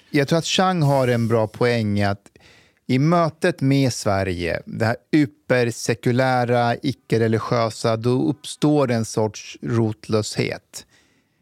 [0.09, 2.31] jag tror att Chang har en bra poäng i att
[2.87, 10.85] i mötet med Sverige, det här ypersekulära, icke-religiösa, då uppstår en sorts rotlöshet.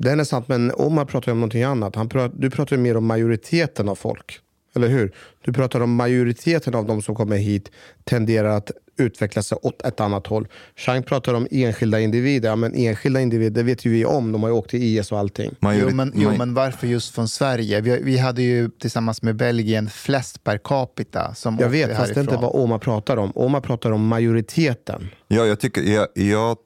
[0.04, 1.95] Det är sant, men Omar pratar om någonting annat.
[1.95, 4.39] Han pratar, du pratar mer om majoriteten av folk.
[4.76, 5.16] Eller hur?
[5.45, 7.72] Du pratar om majoriteten av de som kommer hit
[8.04, 10.47] tenderar att utveckla sig åt ett annat håll.
[10.76, 12.49] Chang pratar om enskilda individer.
[12.49, 14.32] Ja, men enskilda individer det vet ju vi om.
[14.32, 15.56] De har ju åkt till IS och allting.
[15.62, 17.82] Jo men, jo, men varför just från Sverige?
[17.82, 22.14] Vi, vi hade ju tillsammans med Belgien flest per capita som Jag åkte vet, fast
[22.14, 22.51] det är inte härifrån.
[22.54, 23.32] vad Omar pratar om.
[23.36, 25.10] Omar pratar om majoriteten.
[25.28, 26.58] Ja, jag tycker, jag, jag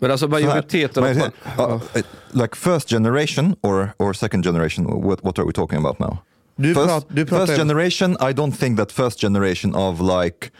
[0.00, 1.04] Men alltså majoriteten...
[1.04, 5.78] av- Majoritet- uh, like first generation or, or second generation, what, what are we talking
[5.78, 6.18] about now?
[6.56, 10.50] Du first, prat- du pratar- first generation, I don't think that first generation of like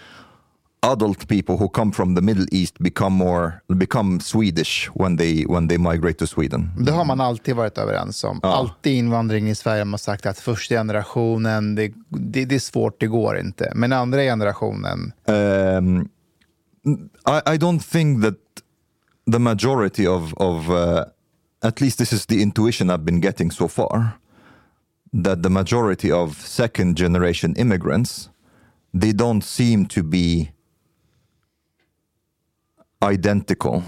[0.82, 5.68] adult people who come from the Middle East become more become Swedish when they when
[5.68, 6.70] they migrate to Sweden.
[6.78, 8.40] Det har man alltid varit överens om.
[8.42, 13.00] Alltid invandring i Sverige har man sagt att första generationen, det, det, det är svårt,
[13.00, 13.72] det går inte.
[13.74, 16.08] Men andra generationen, Um,
[17.26, 18.34] I, I don't think that
[19.32, 21.04] the majority of of uh,
[21.62, 24.10] at least this is the intuition I've been getting so far
[25.22, 28.30] that the majority of second generation immigrants
[29.00, 30.52] they don't seem to be
[33.02, 33.82] identical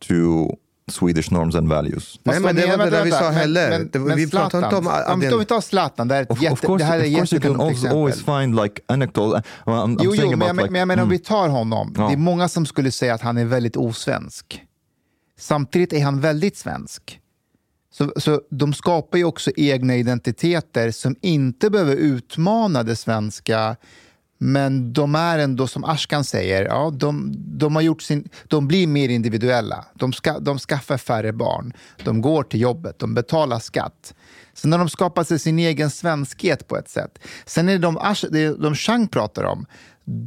[0.00, 0.48] to
[0.90, 2.20] Swedish norms and values.
[2.22, 3.70] Nej, men det var inte det vi sa heller.
[3.70, 4.86] Men, Det- men vi pratar inte om...
[4.86, 6.88] Om vi- om vi tar Zlatan, det här är ett, Of, jätte, of course, det
[6.88, 7.98] här är ett of course you can jättedumt also exempel.
[7.98, 9.30] always find like anecdotal.
[9.32, 11.18] Well, I'm, I'm Jo, jo men, jag, like, men jag menar om mm.
[11.18, 11.94] vi tar honom.
[11.98, 12.06] Ja.
[12.06, 14.62] Det är många som skulle säga att han är väldigt osvensk.
[15.38, 17.20] Samtidigt är han väldigt svensk.
[17.90, 23.76] Så, så de skapar ju också egna identiteter som inte behöver utmana det svenska.
[24.46, 28.86] Men de är ändå, som Ashkan säger, ja, de, de, har gjort sin, de blir
[28.86, 29.84] mer individuella.
[29.94, 31.72] De, ska, de skaffar färre barn.
[32.04, 34.14] De går till jobbet, de betalar skatt.
[34.54, 37.18] Sen har de skapat sig sin egen svenskhet på ett sätt.
[37.46, 39.66] Sen är det de, Ash- det de Chang pratar om,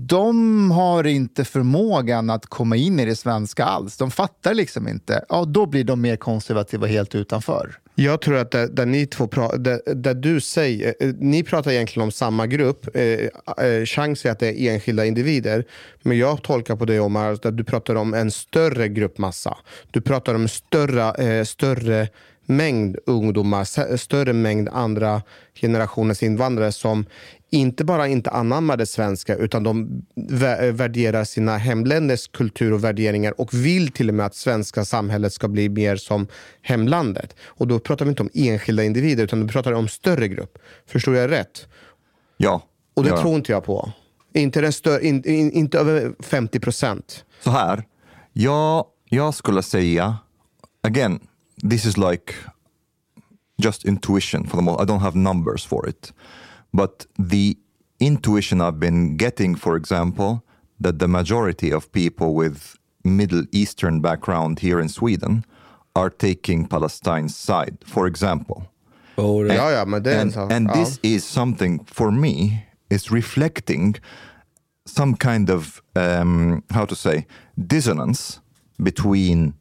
[0.07, 3.97] de har inte förmågan att komma in i det svenska alls.
[3.97, 5.25] De fattar liksom inte.
[5.29, 7.79] Ja, då blir de mer konservativa helt utanför.
[7.99, 11.43] Jag tror att där, där ni två pra- där, där du säger, eh, eh, ni
[11.43, 12.95] pratar egentligen om samma grupp.
[12.95, 15.65] Eh, eh, Chang att det är enskilda individer.
[16.03, 19.57] Men jag tolkar på det Omar, att du pratar om en större gruppmassa.
[19.91, 22.07] Du pratar om större, eh, större
[22.47, 25.21] mängd ungdomar, större mängd andra
[25.53, 27.05] generationens invandrare som
[27.49, 33.41] inte bara inte anammar det svenska utan de vä- värderar sina hemländers kultur och värderingar
[33.41, 36.27] och vill till och med att svenska samhället ska bli mer som
[36.61, 37.35] hemlandet.
[37.45, 40.57] Och då pratar vi inte om enskilda individer utan då pratar vi om större grupp.
[40.87, 41.67] Förstår jag rätt?
[42.37, 42.61] Ja.
[42.93, 43.21] Och det ja.
[43.21, 43.91] tror inte jag på.
[44.33, 47.25] Inte, den stö- in, in, inte över 50 procent.
[47.43, 47.83] Så här,
[48.33, 50.17] jag, jag skulle säga,
[50.83, 51.19] again,
[51.63, 52.35] this is like
[53.61, 54.81] just intuition for the most.
[54.81, 56.11] I don't have numbers for it.
[56.73, 57.57] But the
[57.99, 60.43] intuition I've been getting, for example,
[60.79, 65.43] that the majority of people with Middle Eastern background here in Sweden
[65.95, 68.67] are taking Palestine's side, for example.
[69.17, 70.51] Oh, Ja, ja, men det är and, sak.
[70.51, 70.73] and Ja.
[70.73, 73.95] this is something for me is reflecting
[74.85, 77.25] some kind of um, how to say
[77.57, 78.39] dissonance
[78.83, 79.53] between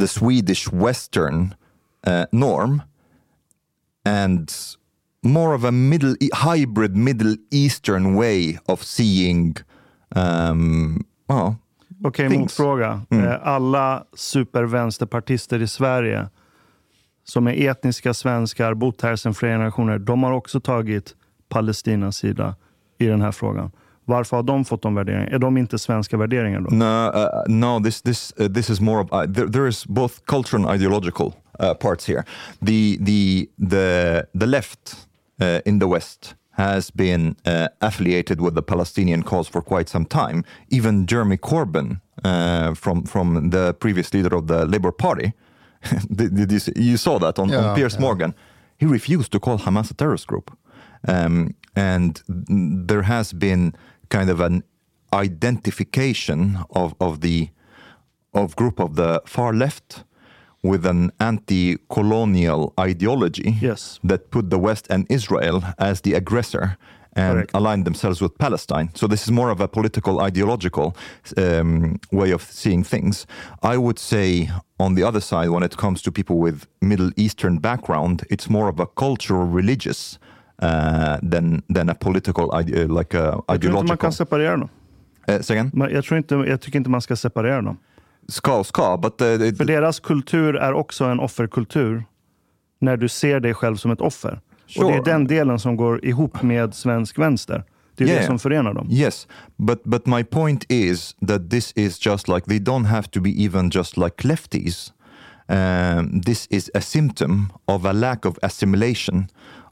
[0.00, 1.54] the Swedish Western
[2.06, 2.82] uh, norm
[4.04, 4.52] and
[5.22, 9.56] more of a middle hybrid Middle Eastern way of seeing
[10.16, 11.56] um, well,
[12.04, 12.40] Okej, things.
[12.40, 13.00] motfråga.
[13.10, 13.26] Mm.
[13.26, 16.28] Eh, Alla supervänsterpartister i Sverige
[17.24, 21.14] som är etniska svenskar, bott här sedan flera generationer, de har också tagit
[21.48, 22.56] Palestinas sida
[22.98, 23.70] i den här frågan.
[24.04, 25.30] Varför har de fått de värderingarna?
[25.30, 26.76] Är de inte svenska värderingar då?
[26.76, 27.84] No, uh, no.
[27.84, 31.32] This this uh, this is more of uh, there, there is both cultural and ideological
[31.60, 32.24] uh, parts here.
[32.66, 34.96] The the the the left
[35.40, 40.04] uh, in the West has been uh, affiliated with the Palestinian cause for quite some
[40.04, 40.44] time.
[40.68, 45.32] Even Jeremy Corbyn, uh, from from the previous leader of the Labour Party,
[46.14, 48.00] did, did you, see, you saw that on, Yeah, on Piers yeah.
[48.00, 48.34] Morgan?
[48.76, 50.50] He refused to call Hamas a terrorist group,
[51.08, 52.20] um, and
[52.86, 53.74] there has been
[54.12, 54.62] kind of an
[55.12, 57.48] identification of, of the
[58.34, 60.04] of group of the far left
[60.62, 64.00] with an anti-colonial ideology Yes.
[64.04, 66.76] that put the West and Israel as the aggressor
[67.14, 68.88] and aligned themselves with Palestine.
[68.94, 70.96] So this is more of a political, ideological
[71.36, 73.26] um, way of seeing things.
[73.62, 77.58] I would say, on the other side, when it comes to people with Middle Eastern
[77.58, 80.18] background, it's more of a cultural, religious
[80.62, 83.96] uh, than than a political, ide- uh, like a Jag tror inte man ideological.
[83.96, 84.68] kan separera dem.
[85.30, 85.64] Uh?
[85.72, 87.76] Men Jag, tror inte, jag tycker inte man ska separera dem.
[88.28, 92.04] Ska ska, but uh, För deras kultur är också en offerkultur.
[92.80, 94.40] När du ser dig själv som ett offer.
[94.78, 95.12] Och det är Sure.
[95.12, 97.64] den delen som går ihop med svensk vänster.
[97.96, 98.26] Det är det Yeah.
[98.26, 98.88] som förenar dem.
[98.90, 103.20] Yes, but but my point is that this is just like they don't have to
[103.20, 104.92] be even just like lefties.
[105.48, 109.26] Um, this is a symptom of a lack of assimilation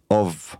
[0.08, 0.56] of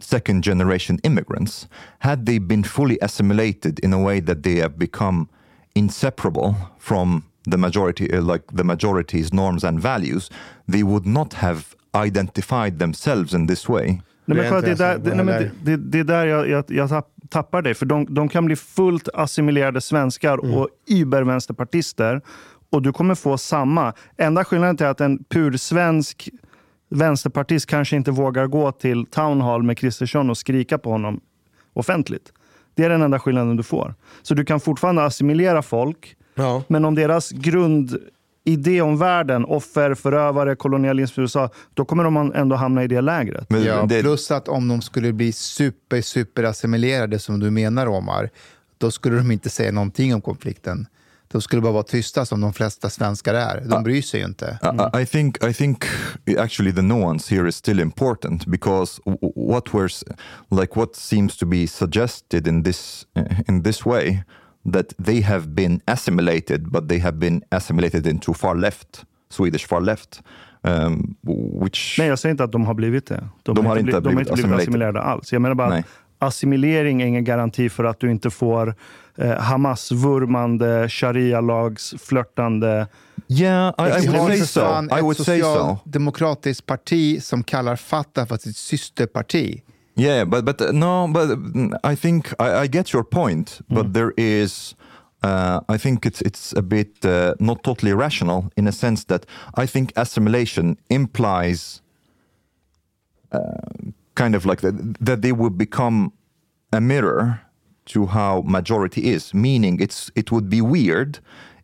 [0.00, 1.68] second generation immigrants.
[1.98, 5.26] Had they been fully assimilated in a way that they have become
[5.74, 10.30] inseparable from the majority, uh, like the majority's norms and values,
[10.72, 11.62] they would not have
[12.06, 14.00] identified themselves in this way.
[14.26, 16.64] Nej, men det, är där, det, nej, men det, det, det är där jag, jag,
[16.68, 17.74] jag tapp- tappar dig.
[17.74, 20.56] För de, de kan bli fullt assimilerade svenskar Mm.
[20.58, 22.20] och übervänsterpartister.
[22.70, 23.92] Och du kommer få samma.
[24.16, 26.28] Enda skillnaden är att en pursvensk
[26.94, 31.20] vänsterpartist kanske inte vågar gå till Town Hall med Kristersson och skrika på honom
[31.72, 32.32] offentligt.
[32.74, 33.94] Det är den enda skillnaden du får.
[34.22, 36.16] Så du kan fortfarande assimilera folk,
[36.68, 42.56] men om deras grundidé om världen, offer, förövare, kolonialism i USA, då kommer de ändå
[42.56, 43.50] hamna i det lägret.
[43.66, 48.30] ja, Plus att om de skulle bli super, super assimilerade som du menar Omar,
[48.78, 50.86] då skulle de inte säga någonting om konflikten.
[51.28, 53.60] De skulle bara vara tysta som de flesta svenskar är.
[53.64, 54.58] De bryr sig ju inte.
[54.62, 55.84] I- I, I think I think
[56.38, 59.00] actually the nuance here is still important because
[59.36, 60.04] what we're
[60.60, 63.06] like what seems to be suggested in this
[63.48, 64.22] in this way
[64.72, 69.80] that they have been assimilated, but they have been assimilated into far left, Swedish far
[69.80, 70.22] left,
[70.62, 71.16] um,
[71.62, 73.28] which Nej, jag säger inte att de har blivit det.
[73.42, 75.32] De har bli- inte de har blivit inte blivit assimilerade alls.
[75.32, 75.78] Jag menar bara Nej.
[75.78, 75.86] att
[76.28, 78.74] assimilering är ingen garanti för att du inte får
[79.18, 82.86] eh, Hamas-vurmande, sharia-lags-flörtande...
[83.26, 83.72] Yeah,
[84.44, 84.60] so.
[84.60, 85.46] fan I would say so.
[85.46, 89.62] socialdemokratiskt parti som kallar Fatah för sitt systerparti.
[89.94, 93.94] Yeah, but but uh, no, but mm, I think I, I get your point, but
[93.94, 94.74] there is.
[95.22, 99.24] Uh, I think it's it's a bit uh, not totally rational in a sense that
[99.54, 101.80] I think assimilation implies
[103.32, 103.40] uh,
[104.14, 106.12] kind of like that, that they would become
[106.72, 107.40] a mirror
[107.86, 109.34] to how majority is.
[109.34, 111.18] Meaning, it's it would be weird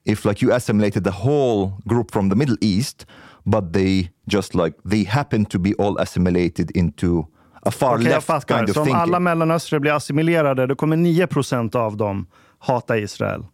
[0.04, 3.06] if like you assimilated the whole group from the Middle East,
[3.44, 7.26] but they just like they happen to be all assimilated into
[7.62, 11.26] a far jag left kind of Så om alla mellanöstrar blir assimilerade, då kommer 9
[11.26, 12.26] procent av dem
[12.58, 13.44] hata Israel.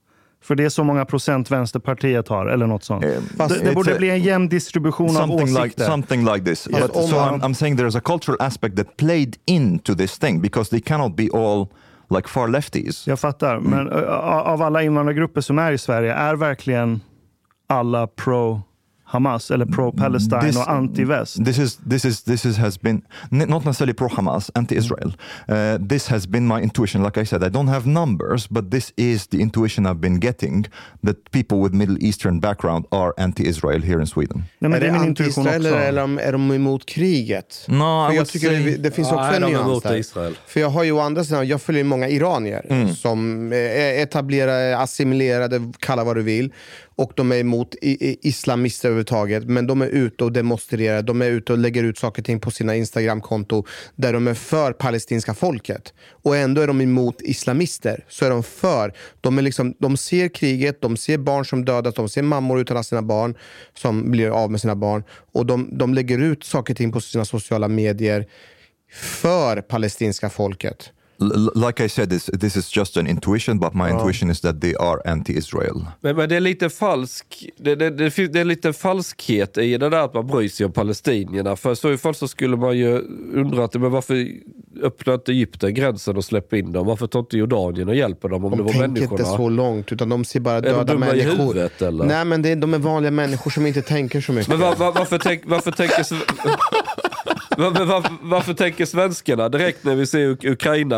[0.42, 3.04] För det är så många procent Vänsterpartiet har, eller något sånt.
[3.36, 5.86] Fast det det borde a- bli en jämn distribution av something like åsikter.
[5.86, 6.68] something like this.
[6.70, 6.80] Yes.
[6.80, 10.70] But, so I'm, I'm saying there's a cultural aspect that played into this thing because
[10.70, 11.68] they cannot be all
[12.10, 13.06] like far lefties.
[13.06, 13.60] Jag fattar.
[13.60, 13.88] Men
[14.48, 17.00] av alla invandrargrupper som är i Sverige, är verkligen
[17.68, 18.62] alla pro
[19.08, 21.44] Hamas eller pro Palestine This- och anti-väst?
[21.44, 25.16] This is this is this is has been not necessarily pro Hamas, anti Israel.
[25.48, 27.02] Uh, this has been my intuition.
[27.02, 30.66] Like I said, I don't have numbers, but this is the intuition I've been getting
[31.06, 34.44] that people with Middle Eastern background are anti Israel here in Sweden.
[34.60, 37.64] är det anti-Israel eller är de, är de emot kriget?
[37.68, 39.96] No, För jag tycker say- det, det finns också Nej, en nyans där.
[39.96, 40.34] Israel.
[40.46, 42.94] För jag har ju å andra sidan, jag följer många iranier Mm.
[42.94, 46.52] som är etablerade, assimilerade, kalla vad du vill.
[46.96, 49.44] Och de är emot islamister överhuvudtaget.
[49.44, 52.40] Men de är ute och demonstrerar, de är ute och lägger ut saker och ting
[52.40, 53.64] på sina Instagramkonto
[53.96, 55.94] där de är för palestinska folket.
[56.10, 58.04] Och ändå är de emot islamister.
[58.08, 58.92] Så är de för.
[59.20, 62.84] De, är liksom, de ser kriget, de ser barn som dödas, de ser mammor utan
[62.84, 63.34] sina barn
[63.74, 65.04] som blir av med sina barn.
[65.32, 68.26] Och de, de lägger ut saker och ting på sina sociala medier
[68.92, 70.92] för palestinska folket.
[71.66, 73.90] Like I said, this this is just an intuition, but my Ja.
[73.98, 75.86] intuition is that they are anti-Israel.
[76.00, 79.88] Men, men det är lite falsk, det, det, det, det är lite falskhet i det
[79.90, 81.56] där att man bryr sig om palestinierna.
[81.56, 82.98] För så i fall så skulle man ju
[83.34, 84.28] undra att, men varför
[84.82, 86.86] öppnar inte Egypten gränsen och släpper in dem?
[86.86, 89.20] Varför tar inte Jordanien och hjälper dem om De det var tänker människorna?
[89.20, 91.36] inte så långt, utan de ser bara de döda dumma i människor.
[91.42, 92.04] huvudet, eller?
[92.04, 94.48] Nej, men det, är- de är vanliga människor som inte tänker så mycket.
[94.48, 96.06] Men var, var, varför, tänk, varför, tänker,
[97.56, 100.44] var, var, varför, varför tänker svenskarna direkt när vi ser uk-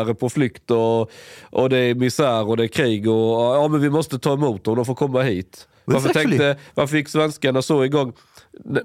[0.09, 1.11] ukrainare på flykt och,
[1.51, 4.63] och det är misär och det är krig och ja men vi måste ta emot
[4.63, 5.67] dem, de får komma hit.
[5.85, 8.13] Varför, tänkte, varför fick svenskarna så igång,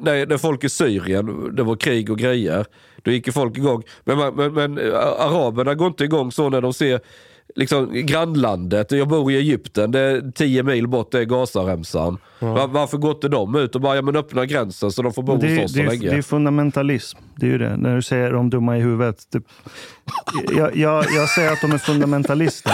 [0.01, 2.67] när, när folk i Syrien, det var krig och grejer,
[3.03, 3.83] då gick ju folk igång.
[4.05, 4.79] Men, men, men
[5.19, 7.01] araberna går inte igång så när de ser
[7.57, 8.93] liksom grannlandet.
[8.93, 12.19] Jag bor i Egypten, det är 10 mil bort, det är Gazaremsan.
[12.39, 15.23] Var, varför går inte de ut och bara, ja men öppna gränsen så de får
[15.23, 16.11] bo det, hos oss det, så länge?
[16.11, 17.19] det är fundamentalism.
[17.37, 17.77] Det är ju det.
[17.77, 19.17] När du säger de dumma i huvudet.
[19.33, 19.43] Det,
[20.57, 22.73] jag, jag, jag säger att de är fundamentalister.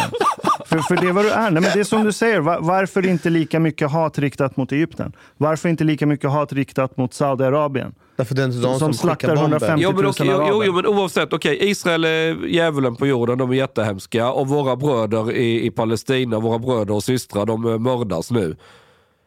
[0.66, 1.50] För, för det är vad du är.
[1.50, 2.40] Nej, men det är som du säger.
[2.40, 5.12] Va- Varför inte lika mycket hat riktat mot Egypten?
[5.36, 7.94] Varför inte lika mycket hat riktat mot Saudiarabien?
[8.20, 9.66] Därför det är inte de som, slaktar skickar bomber.
[9.66, 13.38] 150 Jo 000 men, okej, jo, jo, men oavsett, okej, Israel är djävulen på jorden,
[13.38, 14.30] de är jättehemska.
[14.30, 18.56] Och våra bröder i, i Palestina, våra bröder och systrar, de eh, mördas nu.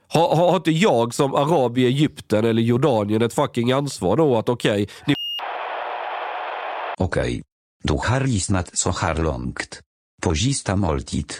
[0.08, 4.38] Har, har har inte jag som arab i Egypten eller Jordanien ett fucking ansvar då
[4.38, 5.14] att okej, ni
[6.98, 7.44] Okej.
[7.84, 9.80] Du har lyssnat så här långt.
[10.22, 11.34] På sista måltid.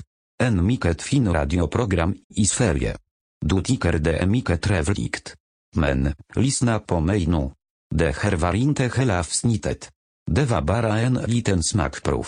[0.44, 2.98] En mycket fin radioprogram i Sverige.
[3.46, 5.36] Du tycker det är mycket trevligt.
[5.76, 7.52] Men, lyssna på mig nu.
[7.96, 9.90] Det här var inte hela avsnittet.
[10.32, 12.28] Det var bara en liten smakprov.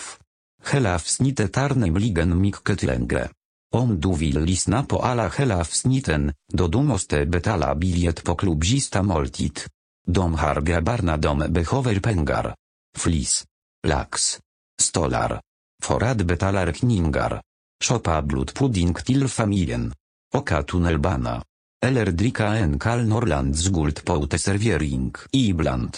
[0.72, 3.28] Hela avsnittet är nämligen mycket längre.
[3.74, 8.64] Om du vill lyssna på alla hela avsnitten, då du måste betala biljett på klubb
[8.64, 9.60] sista måltid.
[10.06, 12.54] De har grabbarna de behöver pengar.
[12.96, 13.44] Flis.
[13.86, 14.38] Lax.
[14.80, 15.40] Stolar.
[15.82, 17.42] För att betala räkningar.
[17.84, 19.92] Shoppa blodpudding till familjen.
[20.34, 21.42] Åka tunnelbana.
[21.84, 25.96] Eller dricka en kall Norrlands guld på uteservering ibland.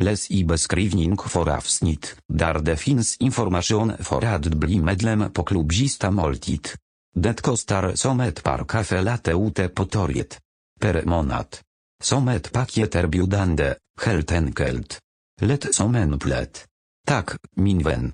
[0.00, 5.72] Läs i beskrivning för avsnitt, där det finns information för att bli medlem på klubb
[5.72, 6.68] Sista måltid.
[7.14, 10.40] Det kostar som ett par kaffe latte ute på torget.
[10.80, 11.46] Per månad.
[12.02, 14.98] Som ett paket erbjudande, helt enkelt.
[15.40, 16.64] Lätt som en plätt.
[17.06, 18.12] Tack, min vän.